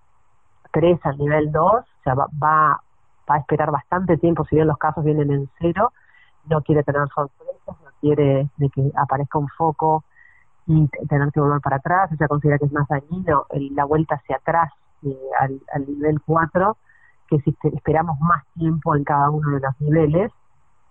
3 0.71 1.00
al 1.04 1.18
nivel 1.18 1.50
2, 1.50 1.64
o 1.64 1.85
sea, 2.04 2.14
va, 2.14 2.28
va, 2.42 2.80
a 3.26 3.38
esperar 3.38 3.73
bastante 3.73 4.16
tiempo, 4.18 4.45
si 4.45 4.54
bien 4.54 4.68
los 4.68 4.78
casos 4.78 5.02
vienen 5.04 5.33
en 5.33 5.50
cero, 5.59 5.92
no 6.49 6.61
quiere 6.62 6.85
tener 6.85 7.09
sorpresas, 7.09 7.66
no 7.66 7.90
quiere 8.00 8.49
de 8.56 8.71
que 8.71 8.92
aparezca 8.95 9.38
un 9.38 9.49
foco 9.49 10.04
y 10.66 10.88
tener 11.08 11.30
que 11.32 11.40
volver 11.40 11.61
para 11.61 11.76
atrás, 11.76 12.11
ella 12.12 12.28
considera 12.28 12.58
que 12.58 12.66
es 12.66 12.73
más 12.73 12.88
dañino 12.88 13.46
la 13.50 13.85
vuelta 13.85 14.16
hacia 14.16 14.37
atrás 14.37 14.73
eh, 15.02 15.16
al, 15.38 15.61
al, 15.73 15.87
nivel 15.87 16.20
4, 16.23 16.76
que 17.28 17.38
si 17.40 17.56
esperamos 17.73 18.18
más 18.20 18.44
tiempo 18.54 18.96
en 18.96 19.04
cada 19.04 19.30
uno 19.30 19.50
de 19.50 19.61
los 19.61 19.80
niveles 19.80 20.32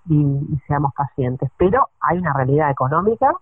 y, 0.10 0.60
seamos 0.68 0.94
pacientes. 0.94 1.52
Pero 1.58 1.90
hay 2.00 2.20
una 2.20 2.34
realidad 2.34 2.70
económica, 2.70 3.34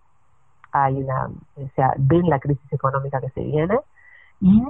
hay 0.71 0.95
una, 1.03 1.27
o 1.27 1.69
sea, 1.75 1.93
ven 1.97 2.29
la 2.29 2.39
crisis 2.39 2.71
económica 2.73 3.21
que 3.21 3.29
se 3.29 3.41
viene 3.41 3.79
y 4.41 4.63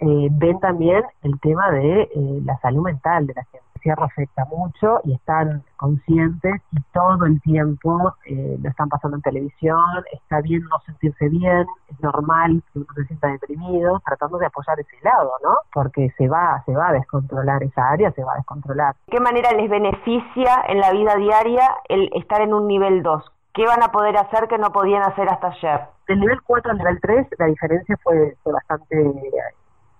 eh, 0.00 0.28
ven 0.30 0.58
también 0.60 1.04
el 1.22 1.38
tema 1.40 1.70
de 1.70 2.02
eh, 2.02 2.40
la 2.44 2.58
salud 2.58 2.82
mental 2.82 3.26
de 3.26 3.34
la 3.34 3.44
gente 3.44 3.65
cierre 3.86 4.04
afecta 4.04 4.44
mucho 4.46 5.00
y 5.04 5.14
están 5.14 5.62
conscientes 5.76 6.54
y 6.72 6.76
todo 6.92 7.24
el 7.24 7.40
tiempo 7.42 8.14
eh, 8.24 8.58
lo 8.60 8.68
están 8.68 8.88
pasando 8.88 9.16
en 9.16 9.22
televisión, 9.22 9.78
está 10.10 10.40
bien 10.40 10.62
no 10.62 10.80
sentirse 10.84 11.28
bien, 11.28 11.66
es 11.88 12.00
normal 12.00 12.62
que 12.72 12.80
uno 12.80 12.88
se 12.96 13.04
sienta 13.04 13.28
deprimido, 13.28 14.02
tratando 14.04 14.38
de 14.38 14.46
apoyar 14.46 14.80
ese 14.80 14.96
lado, 15.02 15.30
¿no? 15.44 15.54
Porque 15.72 16.12
se 16.18 16.26
va, 16.26 16.62
se 16.66 16.74
va 16.74 16.88
a 16.88 16.92
descontrolar 16.94 17.62
esa 17.62 17.88
área, 17.88 18.10
se 18.10 18.24
va 18.24 18.32
a 18.32 18.36
descontrolar. 18.38 18.96
¿Qué 19.06 19.20
manera 19.20 19.52
les 19.52 19.70
beneficia 19.70 20.64
en 20.66 20.80
la 20.80 20.90
vida 20.90 21.14
diaria 21.14 21.68
el 21.88 22.10
estar 22.14 22.40
en 22.40 22.54
un 22.54 22.66
nivel 22.66 23.04
2? 23.04 23.22
¿Qué 23.54 23.66
van 23.66 23.82
a 23.84 23.92
poder 23.92 24.16
hacer 24.16 24.48
que 24.48 24.58
no 24.58 24.72
podían 24.72 25.02
hacer 25.02 25.28
hasta 25.28 25.48
ayer? 25.48 25.80
Del 26.08 26.20
nivel 26.20 26.42
4 26.42 26.72
al 26.72 26.78
nivel 26.78 27.00
3 27.00 27.28
la 27.38 27.46
diferencia 27.46 27.96
fue, 28.02 28.36
fue 28.42 28.52
bastante 28.52 29.12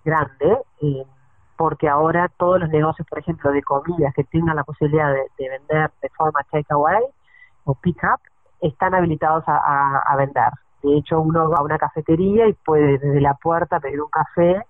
grande. 0.04 0.58
Eh, 0.82 1.04
porque 1.56 1.88
ahora 1.88 2.30
todos 2.36 2.60
los 2.60 2.68
negocios, 2.68 3.06
por 3.08 3.18
ejemplo, 3.18 3.50
de 3.50 3.62
comidas 3.62 4.14
que 4.14 4.24
tengan 4.24 4.56
la 4.56 4.64
posibilidad 4.64 5.12
de, 5.12 5.48
vender 5.48 5.90
de 6.02 6.08
forma 6.10 6.40
takeaway 6.50 7.02
o 7.64 7.74
pick 7.74 8.02
up, 8.04 8.20
están 8.60 8.94
habilitados 8.94 9.44
a, 9.46 10.14
vender. 10.16 10.50
De 10.82 10.96
hecho, 10.96 11.20
uno 11.20 11.50
va 11.50 11.58
a 11.58 11.62
una 11.62 11.78
cafetería 11.78 12.48
y 12.48 12.52
puede 12.52 12.98
desde 12.98 13.20
la 13.20 13.34
puerta 13.34 13.80
pedir 13.80 14.00
un 14.00 14.10
café 14.10 14.62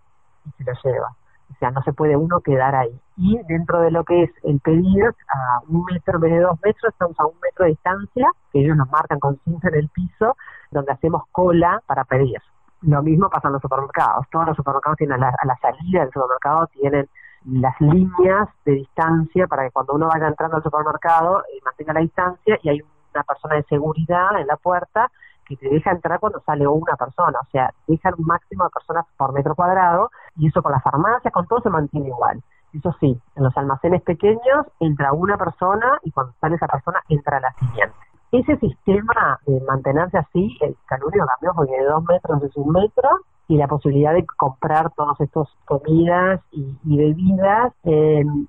y 0.45 0.51
se 0.51 0.65
lo 0.65 0.73
lleva. 0.83 1.09
O 1.51 1.55
sea, 1.59 1.71
no 1.71 1.83
se 1.83 1.93
puede 1.93 2.17
uno 2.17 2.41
quedar 2.41 2.75
ahí. 2.75 2.99
Y 3.17 3.39
dentro 3.49 3.81
de 3.81 3.91
lo 3.91 4.05
que 4.05 4.25
es 4.25 4.31
el 4.43 4.61
pedido, 4.61 5.11
a 5.29 5.61
un 5.69 5.85
metro, 5.85 6.17
en 6.17 6.21
vez 6.21 6.33
de 6.33 6.41
dos 6.41 6.59
metros, 6.63 6.93
estamos 6.93 7.19
a 7.21 7.27
un 7.27 7.35
metro 7.41 7.65
de 7.65 7.71
distancia, 7.71 8.29
que 8.53 8.61
ellos 8.61 8.77
nos 8.77 8.91
marcan 8.91 9.21
con 9.21 9.39
cinta 9.45 9.69
en 9.69 9.77
el 9.77 9.89
piso, 9.89 10.37
donde 10.71 10.93
hacemos 10.93 11.23
cola 11.31 11.81
para 11.87 12.05
pedir. 12.05 12.41
Lo 12.87 13.03
mismo 13.03 13.29
pasa 13.29 13.49
en 13.49 13.55
los 13.55 13.63
supermercados. 13.63 14.27
Todos 14.31 14.47
los 14.47 14.57
supermercados 14.57 14.97
tienen 14.97 15.23
a 15.23 15.33
la, 15.45 15.57
salida 15.61 16.01
del 16.01 16.13
supermercado 16.13 16.69
tienen 16.69 17.09
las 17.45 17.81
líneas 17.81 18.49
de 18.65 18.73
distancia 18.73 19.49
para 19.49 19.65
que 19.65 19.73
cuando 19.73 19.95
uno 19.95 20.07
vaya 20.07 20.29
entrando 20.29 20.57
al 20.57 20.63
supermercado 20.63 21.41
eh, 21.41 21.61
mantenga 21.65 21.95
la 21.95 22.01
distancia 22.01 22.59
y 22.63 22.69
hay 22.69 22.81
una 23.13 23.25
persona 23.25 23.57
de 23.57 23.65
seguridad 23.65 24.41
en 24.41 24.47
la 24.47 24.57
puerta 24.57 25.11
que 25.45 25.57
te 25.57 25.69
deja 25.69 25.91
entrar 25.91 26.21
cuando 26.21 26.41
sale 26.41 26.67
una 26.67 26.97
persona, 26.97 27.39
o 27.41 27.51
sea, 27.51 27.73
deja 27.87 28.11
un 28.17 28.25
máximo 28.25 28.65
de 28.65 28.71
personas 28.71 29.05
por 29.17 29.33
metro 29.33 29.55
cuadrado 29.55 30.11
y 30.37 30.49
eso 30.49 30.63
con 30.63 30.73
las 30.73 30.83
farmacias, 30.83 31.33
con 31.33 31.47
todo 31.47 31.61
se 31.61 31.71
mantiene 31.71 32.09
igual. 32.09 32.43
Eso 32.73 32.95
sí, 33.01 33.21
en 33.37 33.43
los 33.43 33.57
almacenes 33.57 34.03
pequeños 34.03 34.67
entra 34.81 35.13
una 35.13 35.37
persona 35.37 35.99
y 36.03 36.11
cuando 36.11 36.35
sale 36.41 36.57
esa 36.57 36.67
persona 36.67 37.01
entra 37.09 37.41
la 37.41 37.53
siguiente. 37.55 37.97
Ese 38.33 38.57
sistema 38.59 39.39
de 39.47 39.61
mantenerse 39.61 40.19
así, 40.19 40.57
el 40.61 40.77
calúnico 40.87 41.27
cambió 41.27 41.53
porque 41.55 41.77
de 41.77 41.85
dos 41.85 42.05
metros 42.05 42.43
es 42.43 42.57
un 42.57 42.73
metro 42.73 43.09
y 43.49 43.57
la 43.57 43.69
posibilidad 43.69 44.13
de 44.13 44.27
comprar 44.27 44.91
todos 44.95 45.21
estos 45.21 45.49
comidas 45.65 46.41
y, 46.51 46.77
bebidas. 46.85 47.73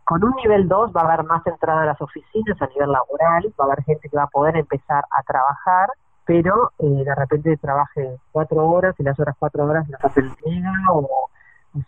con 0.04 0.24
un 0.24 0.34
nivel 0.38 0.68
2 0.68 0.92
va 0.96 1.02
a 1.02 1.14
haber 1.14 1.26
más 1.26 1.46
entrada 1.46 1.84
a 1.84 1.86
las 1.86 2.02
oficinas 2.02 2.60
a 2.60 2.68
nivel 2.68 2.92
laboral, 2.92 3.54
va 3.60 3.66
a 3.66 3.68
haber 3.68 3.84
gente 3.84 4.10
que 4.10 4.18
va 4.18 4.24
a 4.24 4.28
poder 4.28 4.58
empezar 4.58 5.04
a 5.12 5.22
trabajar, 5.24 5.90
pero 6.26 6.72
eh, 6.80 7.04
de 7.06 7.16
repente 7.16 7.56
trabaje 7.58 8.18
cuatro 8.32 8.68
horas 8.68 8.96
y 8.98 9.04
las 9.04 9.20
otras 9.20 9.36
cuatro 9.38 9.66
horas 9.66 9.88
las 9.88 10.04
hace 10.04 10.22
el 10.22 10.32
o, 10.92 11.30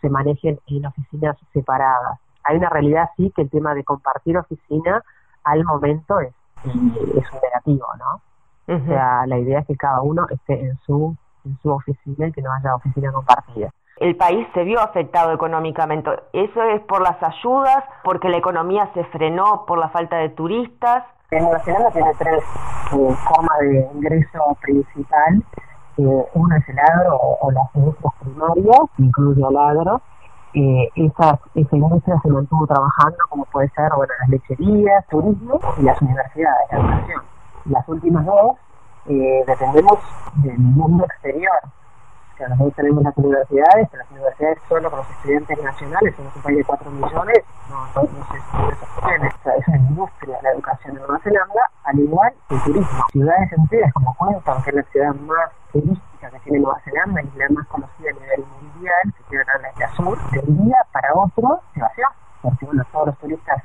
se 0.00 0.08
manejen 0.08 0.60
en 0.68 0.86
oficinas 0.86 1.36
separadas. 1.52 2.20
Hay 2.44 2.56
una 2.56 2.68
realidad 2.68 3.10
sí 3.16 3.32
que 3.34 3.42
el 3.42 3.50
tema 3.50 3.74
de 3.74 3.82
compartir 3.82 4.38
oficina 4.38 5.02
al 5.42 5.64
momento 5.64 6.20
es 6.20 6.32
es 6.64 6.74
un 6.74 7.40
negativo, 7.42 7.86
¿no? 7.98 8.20
O 8.74 8.86
sea, 8.86 9.26
la 9.26 9.38
idea 9.38 9.60
es 9.60 9.66
que 9.66 9.76
cada 9.76 10.00
uno 10.00 10.26
esté 10.30 10.60
en 10.60 10.78
su, 10.86 11.16
en 11.44 11.58
su 11.60 11.70
oficina 11.70 12.28
y 12.28 12.32
que 12.32 12.40
no 12.40 12.52
haya 12.52 12.76
oficina 12.76 13.10
compartida. 13.10 13.70
El 13.96 14.16
país 14.16 14.46
se 14.54 14.64
vio 14.64 14.80
afectado 14.80 15.32
económicamente. 15.32 16.10
¿Eso 16.32 16.62
es 16.62 16.80
por 16.82 17.02
las 17.02 17.22
ayudas, 17.22 17.84
porque 18.04 18.28
la 18.28 18.38
economía 18.38 18.88
se 18.94 19.04
frenó 19.04 19.64
por 19.66 19.78
la 19.78 19.88
falta 19.90 20.16
de 20.16 20.30
turistas? 20.30 21.04
Nueva 21.32 21.58
Zelanda 21.60 21.90
tiene 21.90 22.10
tres 22.18 22.42
eh, 22.92 23.14
formas 23.28 23.58
de 23.60 23.88
ingreso 23.94 24.56
principal. 24.62 25.44
Eh, 25.98 26.24
uno 26.34 26.56
es 26.56 26.68
el 26.68 26.78
agro 26.78 27.16
o, 27.40 27.50
las 27.52 27.74
industrias 27.74 28.14
primarias, 28.20 28.80
incluye 28.98 29.42
el 29.48 29.56
agro, 29.56 30.00
eh, 30.54 30.88
esas, 30.96 31.38
esa 31.54 31.76
industria 31.76 32.20
se 32.22 32.28
mantuvo 32.28 32.66
trabajando, 32.66 33.18
como 33.28 33.44
puede 33.46 33.68
ser 33.70 33.90
bueno, 33.96 34.12
las 34.20 34.28
lecherías, 34.28 35.06
turismo 35.08 35.60
y 35.78 35.82
las 35.82 36.00
universidades, 36.02 36.66
la 36.72 36.78
educación. 36.78 37.22
Las 37.66 37.88
últimas 37.88 38.24
dos 38.26 38.56
eh, 39.06 39.44
dependemos 39.46 39.98
del 40.42 40.58
mundo 40.58 41.04
exterior. 41.04 41.58
O 41.62 42.36
sea, 42.36 42.48
tenemos 42.74 43.02
las 43.02 43.16
universidades, 43.16 43.88
las 43.92 44.10
universidades 44.10 44.58
solo 44.68 44.90
con 44.90 45.00
los 45.00 45.10
estudiantes 45.10 45.62
nacionales, 45.62 46.16
somos 46.16 46.36
un 46.36 46.42
país 46.42 46.58
de 46.58 46.64
4 46.64 46.90
millones, 46.90 47.44
no, 47.68 47.76
no, 47.94 48.02
no 48.02 48.26
se, 48.32 48.76
sostiene. 48.76 49.28
Es 49.58 49.68
una 49.68 49.76
industria 49.76 50.38
la 50.42 50.50
educación 50.52 50.96
en 50.96 51.02
Nueva 51.02 51.18
Zelanda, 51.18 51.70
al 51.84 51.98
igual 51.98 52.32
que 52.48 52.54
el 52.54 52.62
turismo. 52.62 53.04
Ciudades 53.12 53.52
enteras 53.52 53.92
como 53.92 54.16
Queenstown, 54.18 54.62
que 54.62 54.70
es 54.70 54.76
la 54.76 54.82
ciudad 54.84 55.14
más 55.14 55.50
turística 55.72 56.30
que 56.30 56.38
tiene 56.40 56.60
Nueva 56.60 56.80
Zelanda 56.80 57.22
y 57.22 57.38
la 57.38 57.48
más 57.50 57.66
conocida 57.66 58.10
a 58.10 58.20
nivel 58.20 58.44
mundial, 58.46 59.14
que 59.16 59.24
tiene 59.28 59.44
la 59.44 59.70
isla 59.70 59.89
sur, 60.00 60.18
de 60.30 60.40
un 60.40 60.64
día 60.64 60.76
para 60.92 61.12
otro 61.14 61.60
se 61.74 61.80
vació, 61.80 62.06
porque 62.42 62.66
bueno, 62.66 62.84
todos 62.92 63.06
los 63.08 63.18
turistas 63.18 63.62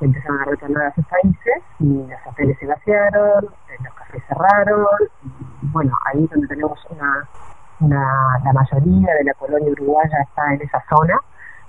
empezaron 0.00 0.40
a 0.40 0.44
retornar 0.44 0.86
a 0.86 0.94
sus 0.94 1.04
países 1.06 1.62
y 1.80 2.06
los 2.06 2.26
hoteles 2.26 2.58
se 2.58 2.66
vaciaron, 2.66 3.44
los 3.44 3.94
cafés 3.94 4.22
cerraron, 4.28 4.86
y 5.24 5.66
bueno, 5.72 5.92
ahí 6.06 6.26
donde 6.26 6.46
tenemos 6.46 6.78
una, 6.90 7.28
una, 7.80 8.38
la 8.44 8.52
mayoría 8.52 9.14
de 9.14 9.24
la 9.24 9.34
colonia 9.34 9.72
uruguaya 9.72 10.18
está 10.22 10.54
en 10.54 10.62
esa 10.62 10.82
zona, 10.88 11.18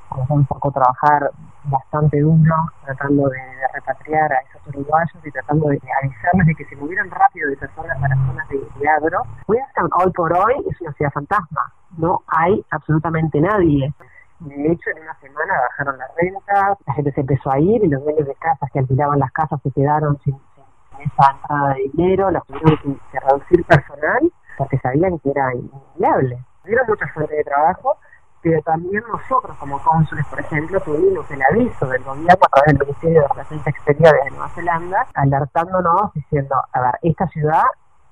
como 0.09 0.35
un 0.35 0.45
poco 0.45 0.71
trabajar 0.71 1.31
bastante 1.65 2.19
duro 2.19 2.55
tratando 2.83 3.29
de, 3.29 3.39
repatriar 3.73 4.33
a 4.33 4.39
esos 4.39 4.67
uruguayos 4.67 5.17
y 5.23 5.31
tratando 5.31 5.67
de 5.67 5.79
avisarles 6.01 6.47
de 6.47 6.55
que 6.55 6.65
se 6.65 6.75
movieran 6.75 7.09
rápido 7.11 7.49
de 7.49 7.53
esas 7.53 7.69
zonas 7.75 7.97
para 7.99 8.15
zonas 8.15 8.49
de, 8.49 8.59
de 8.79 8.89
agro. 8.89 9.21
hoy 9.47 10.11
por 10.13 10.33
hoy 10.33 10.55
es 10.69 10.81
una 10.81 10.91
ciudad 10.93 11.11
fantasma, 11.11 11.71
no 11.97 12.23
hay 12.27 12.63
absolutamente 12.71 13.39
nadie. 13.41 13.93
De 14.39 14.71
hecho, 14.71 14.89
en 14.91 15.03
una 15.03 15.19
semana 15.19 15.53
bajaron 15.69 15.97
las 15.97 16.09
rentas, 16.15 16.77
la 16.87 16.93
gente 16.93 17.11
se 17.11 17.21
empezó 17.21 17.51
a 17.51 17.59
ir 17.59 17.83
y 17.83 17.89
los 17.89 18.03
dueños 18.03 18.25
de 18.25 18.35
casas 18.35 18.69
que 18.71 18.79
alquilaban 18.79 19.19
las 19.19 19.31
casas 19.31 19.59
se 19.61 19.71
quedaron 19.71 20.17
sin, 20.23 20.39
esa 20.99 21.31
entrada 21.31 21.73
de 21.73 21.89
dinero, 21.93 22.31
los 22.31 22.45
tuvieron 22.45 22.99
que, 23.11 23.19
reducir 23.19 23.65
personal 23.65 24.31
porque 24.57 24.77
sabían 24.79 25.19
que 25.19 25.31
era 25.31 25.53
inviable. 25.53 26.43
Tuvieron 26.63 26.87
mucha 26.87 27.07
fuente 27.07 27.35
de 27.35 27.43
trabajo, 27.43 27.97
pero 28.41 28.61
también 28.61 29.03
nosotros 29.11 29.57
como 29.57 29.79
cónsules, 29.79 30.25
por 30.27 30.39
ejemplo, 30.39 30.79
tuvimos 30.81 31.29
el 31.31 31.41
aviso 31.41 31.87
del 31.87 32.03
gobierno 32.03 32.45
a 32.45 32.49
través 32.49 32.77
del 32.77 32.87
Ministerio 32.87 33.21
de 33.21 33.27
Relaciones 33.27 33.67
Exteriores 33.67 34.23
de 34.25 34.31
Nueva 34.31 34.49
Zelanda, 34.49 35.07
alertándonos 35.13 36.13
diciendo, 36.13 36.55
a 36.71 36.81
ver, 36.81 36.99
esta 37.01 37.27
ciudad 37.27 37.63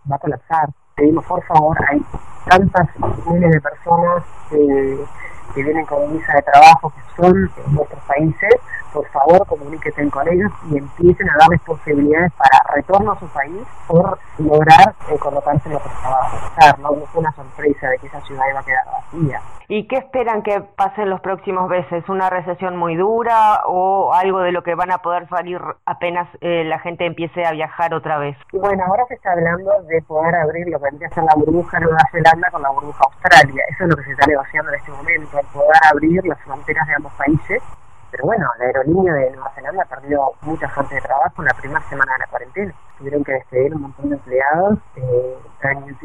va 0.10 0.16
a 0.16 0.20
colapsar. 0.20 0.70
Pedimos, 0.98 1.24
por 1.26 1.44
favor, 1.44 1.78
hay 1.92 2.04
tantas 2.50 2.88
miles 3.28 3.52
de 3.52 3.62
personas 3.62 4.24
que 4.50 5.62
vienen 5.62 5.86
con 5.86 6.12
visa 6.12 6.34
de 6.34 6.42
trabajo 6.42 6.90
que 6.90 7.22
son 7.22 7.52
en 7.68 7.76
nuestros 7.76 8.04
países, 8.06 8.56
por 8.92 9.08
favor 9.10 9.46
comuníquense 9.46 10.10
con 10.10 10.28
ellos 10.28 10.52
y 10.72 10.78
empiecen 10.80 11.30
a 11.30 11.38
darles 11.38 11.62
posibilidades 11.62 12.34
para 12.34 12.57
retorno 12.74 13.12
a 13.14 13.20
su 13.20 13.28
país 13.28 13.62
por 13.88 14.18
lograr 14.38 14.94
eh, 15.10 15.18
colocarse 15.20 15.70
en 15.70 15.74
los 15.74 15.84
trabajos. 15.84 16.80
no, 16.80 16.92
no 16.92 17.06
fue 17.08 17.22
una 17.22 17.32
sorpresa 17.34 17.90
de 17.90 17.98
que 18.00 18.08
esa 18.08 18.22
ciudad 18.22 18.44
iba 18.50 18.60
a 18.60 18.64
quedar 18.64 18.86
vacía. 18.86 19.42
¿Y 19.70 19.86
qué 19.88 19.98
esperan 19.98 20.44
que 20.44 20.62
pase 20.78 21.02
en 21.02 21.10
los 21.10 21.20
próximos 21.20 21.70
meses? 21.70 22.08
¿Una 22.08 22.30
recesión 22.30 22.78
muy 22.78 22.96
dura 22.96 23.64
o 23.66 24.14
algo 24.14 24.40
de 24.40 24.54
lo 24.54 24.64
que 24.64 24.76
van 24.76 24.92
a 24.92 25.00
poder 25.00 25.28
salir 25.28 25.60
apenas 25.86 26.30
eh, 26.40 26.64
la 26.64 26.80
gente 26.80 27.06
empiece 27.06 27.46
a 27.46 27.52
viajar 27.52 27.94
otra 27.94 28.18
vez? 28.18 28.38
Bueno, 28.54 28.86
ahora 28.88 29.04
se 29.10 29.16
está 29.16 29.34
hablando 29.34 29.72
de 29.84 30.02
poder 30.04 30.36
abrir 30.36 30.70
lo 30.70 30.80
que 30.80 30.86
vendría 30.86 31.10
a 31.10 31.14
ser 31.14 31.24
la 31.26 31.36
burbuja 31.36 31.82
Nueva 31.82 32.00
Zelanda 32.12 32.50
con 32.50 32.62
la 32.62 32.70
burbuja 32.70 33.04
Australia. 33.04 33.64
Eso 33.70 33.84
es 33.84 33.90
lo 33.90 33.96
que 33.98 34.04
se 34.04 34.12
está 34.12 34.26
negociando 34.28 34.72
en 34.72 34.80
este 34.80 34.92
momento, 34.92 35.38
poder 35.52 35.82
abrir 35.92 36.26
las 36.26 36.40
fronteras 36.44 36.88
de 36.88 36.94
ambos 36.96 37.14
países. 37.14 37.62
Pero 38.12 38.26
bueno, 38.26 38.48
la 38.58 38.66
aerolínea 38.66 39.14
de 39.14 39.32
Nueva 39.32 39.52
Zelanda 39.56 39.86
perdió 39.86 40.32
mucha 40.42 40.70
fuente 40.70 40.96
de 40.96 41.02
trabajo 41.02 41.42
en 41.42 41.46
la 41.46 41.54
primera 41.54 41.82
semana 41.90 42.14
de 42.14 42.20
la 42.20 42.28
cuarentena. 42.28 42.74
Tuvieron 42.98 43.24
que 43.24 43.34
despedir 43.34 43.76
un 43.76 43.82
montón 43.82 44.10
de 44.10 44.16
empleados 44.16 44.80
eh, 44.96 45.38
en 45.64 45.86
New 45.86 45.96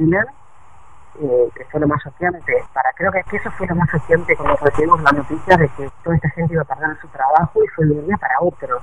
eh, 1.21 1.49
que 1.55 1.65
fue 1.67 1.81
lo 1.81 1.89
más 1.89 2.03
choqueante. 2.03 2.65
Para, 2.73 2.91
creo 2.95 3.13
que, 3.13 3.37
eso 3.37 3.51
fue 3.53 3.67
lo 3.67 3.75
más 3.75 3.91
choqueante 3.91 4.37
cuando 4.37 4.57
recibimos 4.57 5.03
la 5.03 5.13
noticia 5.13 5.57
de 5.57 5.69
que 5.69 5.91
toda 6.03 6.17
esta 6.17 6.31
gente 6.31 6.55
iba 6.55 6.63
a 6.63 6.65
perder 6.65 6.97
su 7.01 7.09
trabajo 7.09 7.63
y 7.63 7.69
fue 7.69 7.87
de 7.87 7.93
un 7.93 8.07
día 8.07 8.17
para 8.17 8.41
otro. 8.41 8.81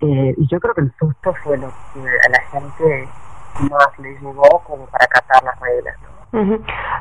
Eh, 0.00 0.34
y 0.36 0.48
yo 0.48 0.58
creo 0.60 0.74
que 0.74 0.80
el 0.80 0.92
susto 0.98 1.34
fue 1.44 1.56
lo 1.58 1.68
que 1.92 2.00
a 2.00 2.28
la 2.28 2.40
gente 2.50 3.08
más 3.70 3.98
le 3.98 4.12
llegó 4.14 4.62
como 4.64 4.86
para 4.86 5.04
acatar 5.04 5.42
las 5.44 5.60
reglas. 5.60 5.96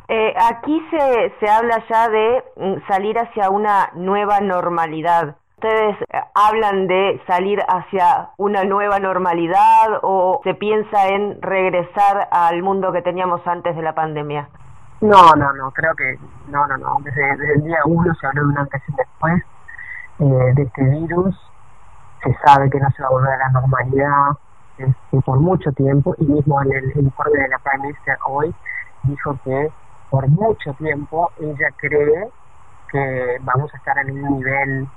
eh, 0.07 0.33
aquí 0.51 0.81
se, 0.89 1.33
se 1.39 1.49
habla 1.49 1.83
ya 1.88 2.10
de 2.10 2.43
mm, 2.57 2.88
salir 2.88 3.17
hacia 3.17 3.49
una 3.49 3.89
nueva 3.93 4.39
normalidad. 4.39 5.36
¿Ustedes 5.61 5.97
eh, 6.13 6.21
hablan 6.35 6.87
de 6.87 7.21
salir 7.27 7.59
hacia 7.67 8.29
una 8.37 8.63
nueva 8.63 8.97
normalidad 8.99 9.99
o 10.03 10.39
se 10.45 10.53
piensa 10.53 11.09
en 11.09 11.41
regresar 11.41 12.29
al 12.31 12.63
mundo 12.63 12.93
que 12.93 13.01
teníamos 13.01 13.45
antes 13.45 13.75
de 13.75 13.81
la 13.81 13.93
pandemia? 13.93 14.47
No, 15.01 15.33
no, 15.35 15.51
no, 15.51 15.69
creo 15.71 15.93
que 15.95 16.17
no, 16.47 16.65
no, 16.65 16.77
no. 16.77 16.99
Desde, 17.03 17.55
el 17.55 17.63
día 17.65 17.79
uno 17.83 18.15
se 18.15 18.27
habló 18.27 18.43
de 18.43 18.47
un 18.47 18.57
antes 18.57 18.81
y 18.87 18.93
después 18.95 19.43
eh, 20.19 20.53
de 20.55 20.61
este 20.61 20.81
virus. 20.81 21.35
Se 22.23 22.33
sabe 22.45 22.69
que 22.69 22.79
no 22.79 22.89
se 22.91 23.01
va 23.01 23.09
a 23.09 23.11
volver 23.11 23.33
a 23.33 23.37
la 23.39 23.49
normalidad 23.49 24.37
este, 24.77 25.21
por 25.25 25.41
mucho 25.41 25.73
tiempo 25.73 26.15
y 26.19 26.23
mismo 26.23 26.61
en 26.61 26.71
el 26.71 26.85
informe 26.95 27.37
de 27.37 27.49
la 27.49 27.59
Prime 27.59 27.83
Minister 27.83 28.17
hoy 28.25 28.55
dijo 29.03 29.37
que 29.43 29.69
por 30.09 30.25
mucho 30.29 30.73
tiempo 30.75 31.29
ella 31.37 31.67
cree 31.75 32.29
que 32.93 33.37
vamos 33.41 33.73
a 33.73 33.77
estar 33.77 33.97
en 33.97 34.23
un 34.23 34.37
nivel 34.37 34.87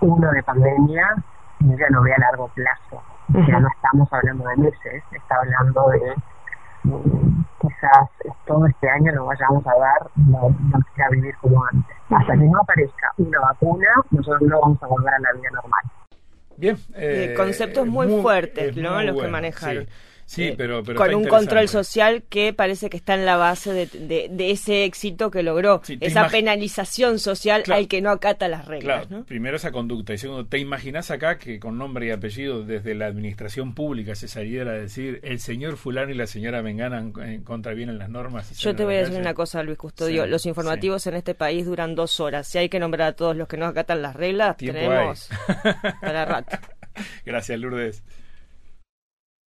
uno 0.00 0.30
de 0.30 0.42
pandemia 0.42 1.16
y 1.60 1.76
ya 1.76 1.86
lo 1.90 2.02
ve 2.02 2.12
a 2.14 2.18
largo 2.18 2.48
plazo. 2.48 3.02
Ya 3.28 3.58
no 3.58 3.68
estamos 3.68 4.12
hablando 4.12 4.48
de 4.48 4.56
meses, 4.56 5.02
está 5.10 5.36
hablando 5.36 5.88
de 5.90 6.14
mm, 6.84 7.44
quizás 7.60 8.08
todo 8.46 8.66
este 8.66 8.88
año 8.88 9.12
no 9.12 9.26
vayamos 9.26 9.66
a 9.66 9.76
dar, 9.78 10.10
no, 10.16 10.48
no 10.48 10.78
a 10.78 11.10
vivir 11.10 11.34
como 11.40 11.64
antes. 11.64 11.96
Hasta 12.10 12.32
que 12.34 12.44
no 12.44 12.60
aparezca 12.60 13.12
una 13.18 13.40
vacuna, 13.40 13.88
nosotros 14.10 14.42
no 14.42 14.60
vamos 14.60 14.82
a 14.82 14.86
volver 14.86 15.14
a 15.14 15.18
la 15.18 15.32
vida 15.32 15.50
normal. 15.50 15.82
Bien. 16.56 16.76
Eh, 16.94 17.34
conceptos 17.36 17.86
muy, 17.86 18.20
fuertes, 18.22 18.76
¿no? 18.76 19.02
los 19.02 19.20
que 19.20 19.28
manejaron. 19.28 19.84
Sí, 19.84 19.90
eh, 20.36 20.54
pero, 20.56 20.82
con 20.82 21.14
un 21.14 21.26
control 21.26 21.68
social 21.68 22.24
que 22.28 22.52
parece 22.52 22.90
que 22.90 22.96
está 22.96 23.14
en 23.14 23.24
la 23.24 23.36
base 23.36 23.72
de, 23.72 24.28
de, 24.28 24.50
ese 24.50 24.84
éxito 24.84 25.30
que 25.30 25.42
logró, 25.42 25.82
esa 26.00 26.28
penalización 26.28 27.18
social 27.18 27.62
al 27.72 27.88
que 27.88 28.02
no 28.02 28.10
acata 28.10 28.48
las 28.48 28.66
reglas. 28.66 29.06
Primero 29.26 29.56
esa 29.56 29.70
conducta 29.70 30.12
y 30.12 30.18
segundo, 30.18 30.46
¿te 30.46 30.58
imaginas 30.58 31.10
acá 31.10 31.38
que 31.38 31.60
con 31.60 31.78
nombre 31.78 32.06
y 32.06 32.10
apellido 32.10 32.64
desde 32.64 32.94
la 32.94 33.06
administración 33.06 33.74
pública 33.74 34.14
se 34.14 34.28
saliera 34.28 34.72
a 34.72 34.74
decir 34.74 35.20
el 35.22 35.38
señor 35.38 35.76
fulano 35.76 36.10
y 36.10 36.14
la 36.14 36.26
señora 36.26 36.62
Mengana 36.62 36.98
en, 36.98 37.42
contravienen 37.42 37.98
las 37.98 38.08
normas? 38.08 38.58
Yo 38.58 38.74
te 38.74 38.84
voy 38.84 38.96
a 38.96 38.98
decir 38.98 39.20
una 39.20 39.34
cosa, 39.34 39.62
Luis 39.62 39.78
Custodio, 39.78 40.26
los 40.26 40.44
informativos 40.46 41.06
en 41.06 41.14
este 41.14 41.34
país 41.34 41.66
duran 41.66 41.94
dos 41.94 42.20
horas, 42.20 42.48
si 42.48 42.58
hay 42.58 42.68
que 42.68 42.80
nombrar 42.80 43.08
a 43.08 43.12
todos 43.12 43.36
los 43.36 43.46
que 43.48 43.56
no 43.56 43.66
acatan 43.66 44.02
las 44.02 44.16
reglas, 44.16 44.56
tenemos 44.56 45.28
para 46.00 46.24
rato. 46.24 46.58
Gracias, 47.24 47.58
Lourdes. 47.58 48.02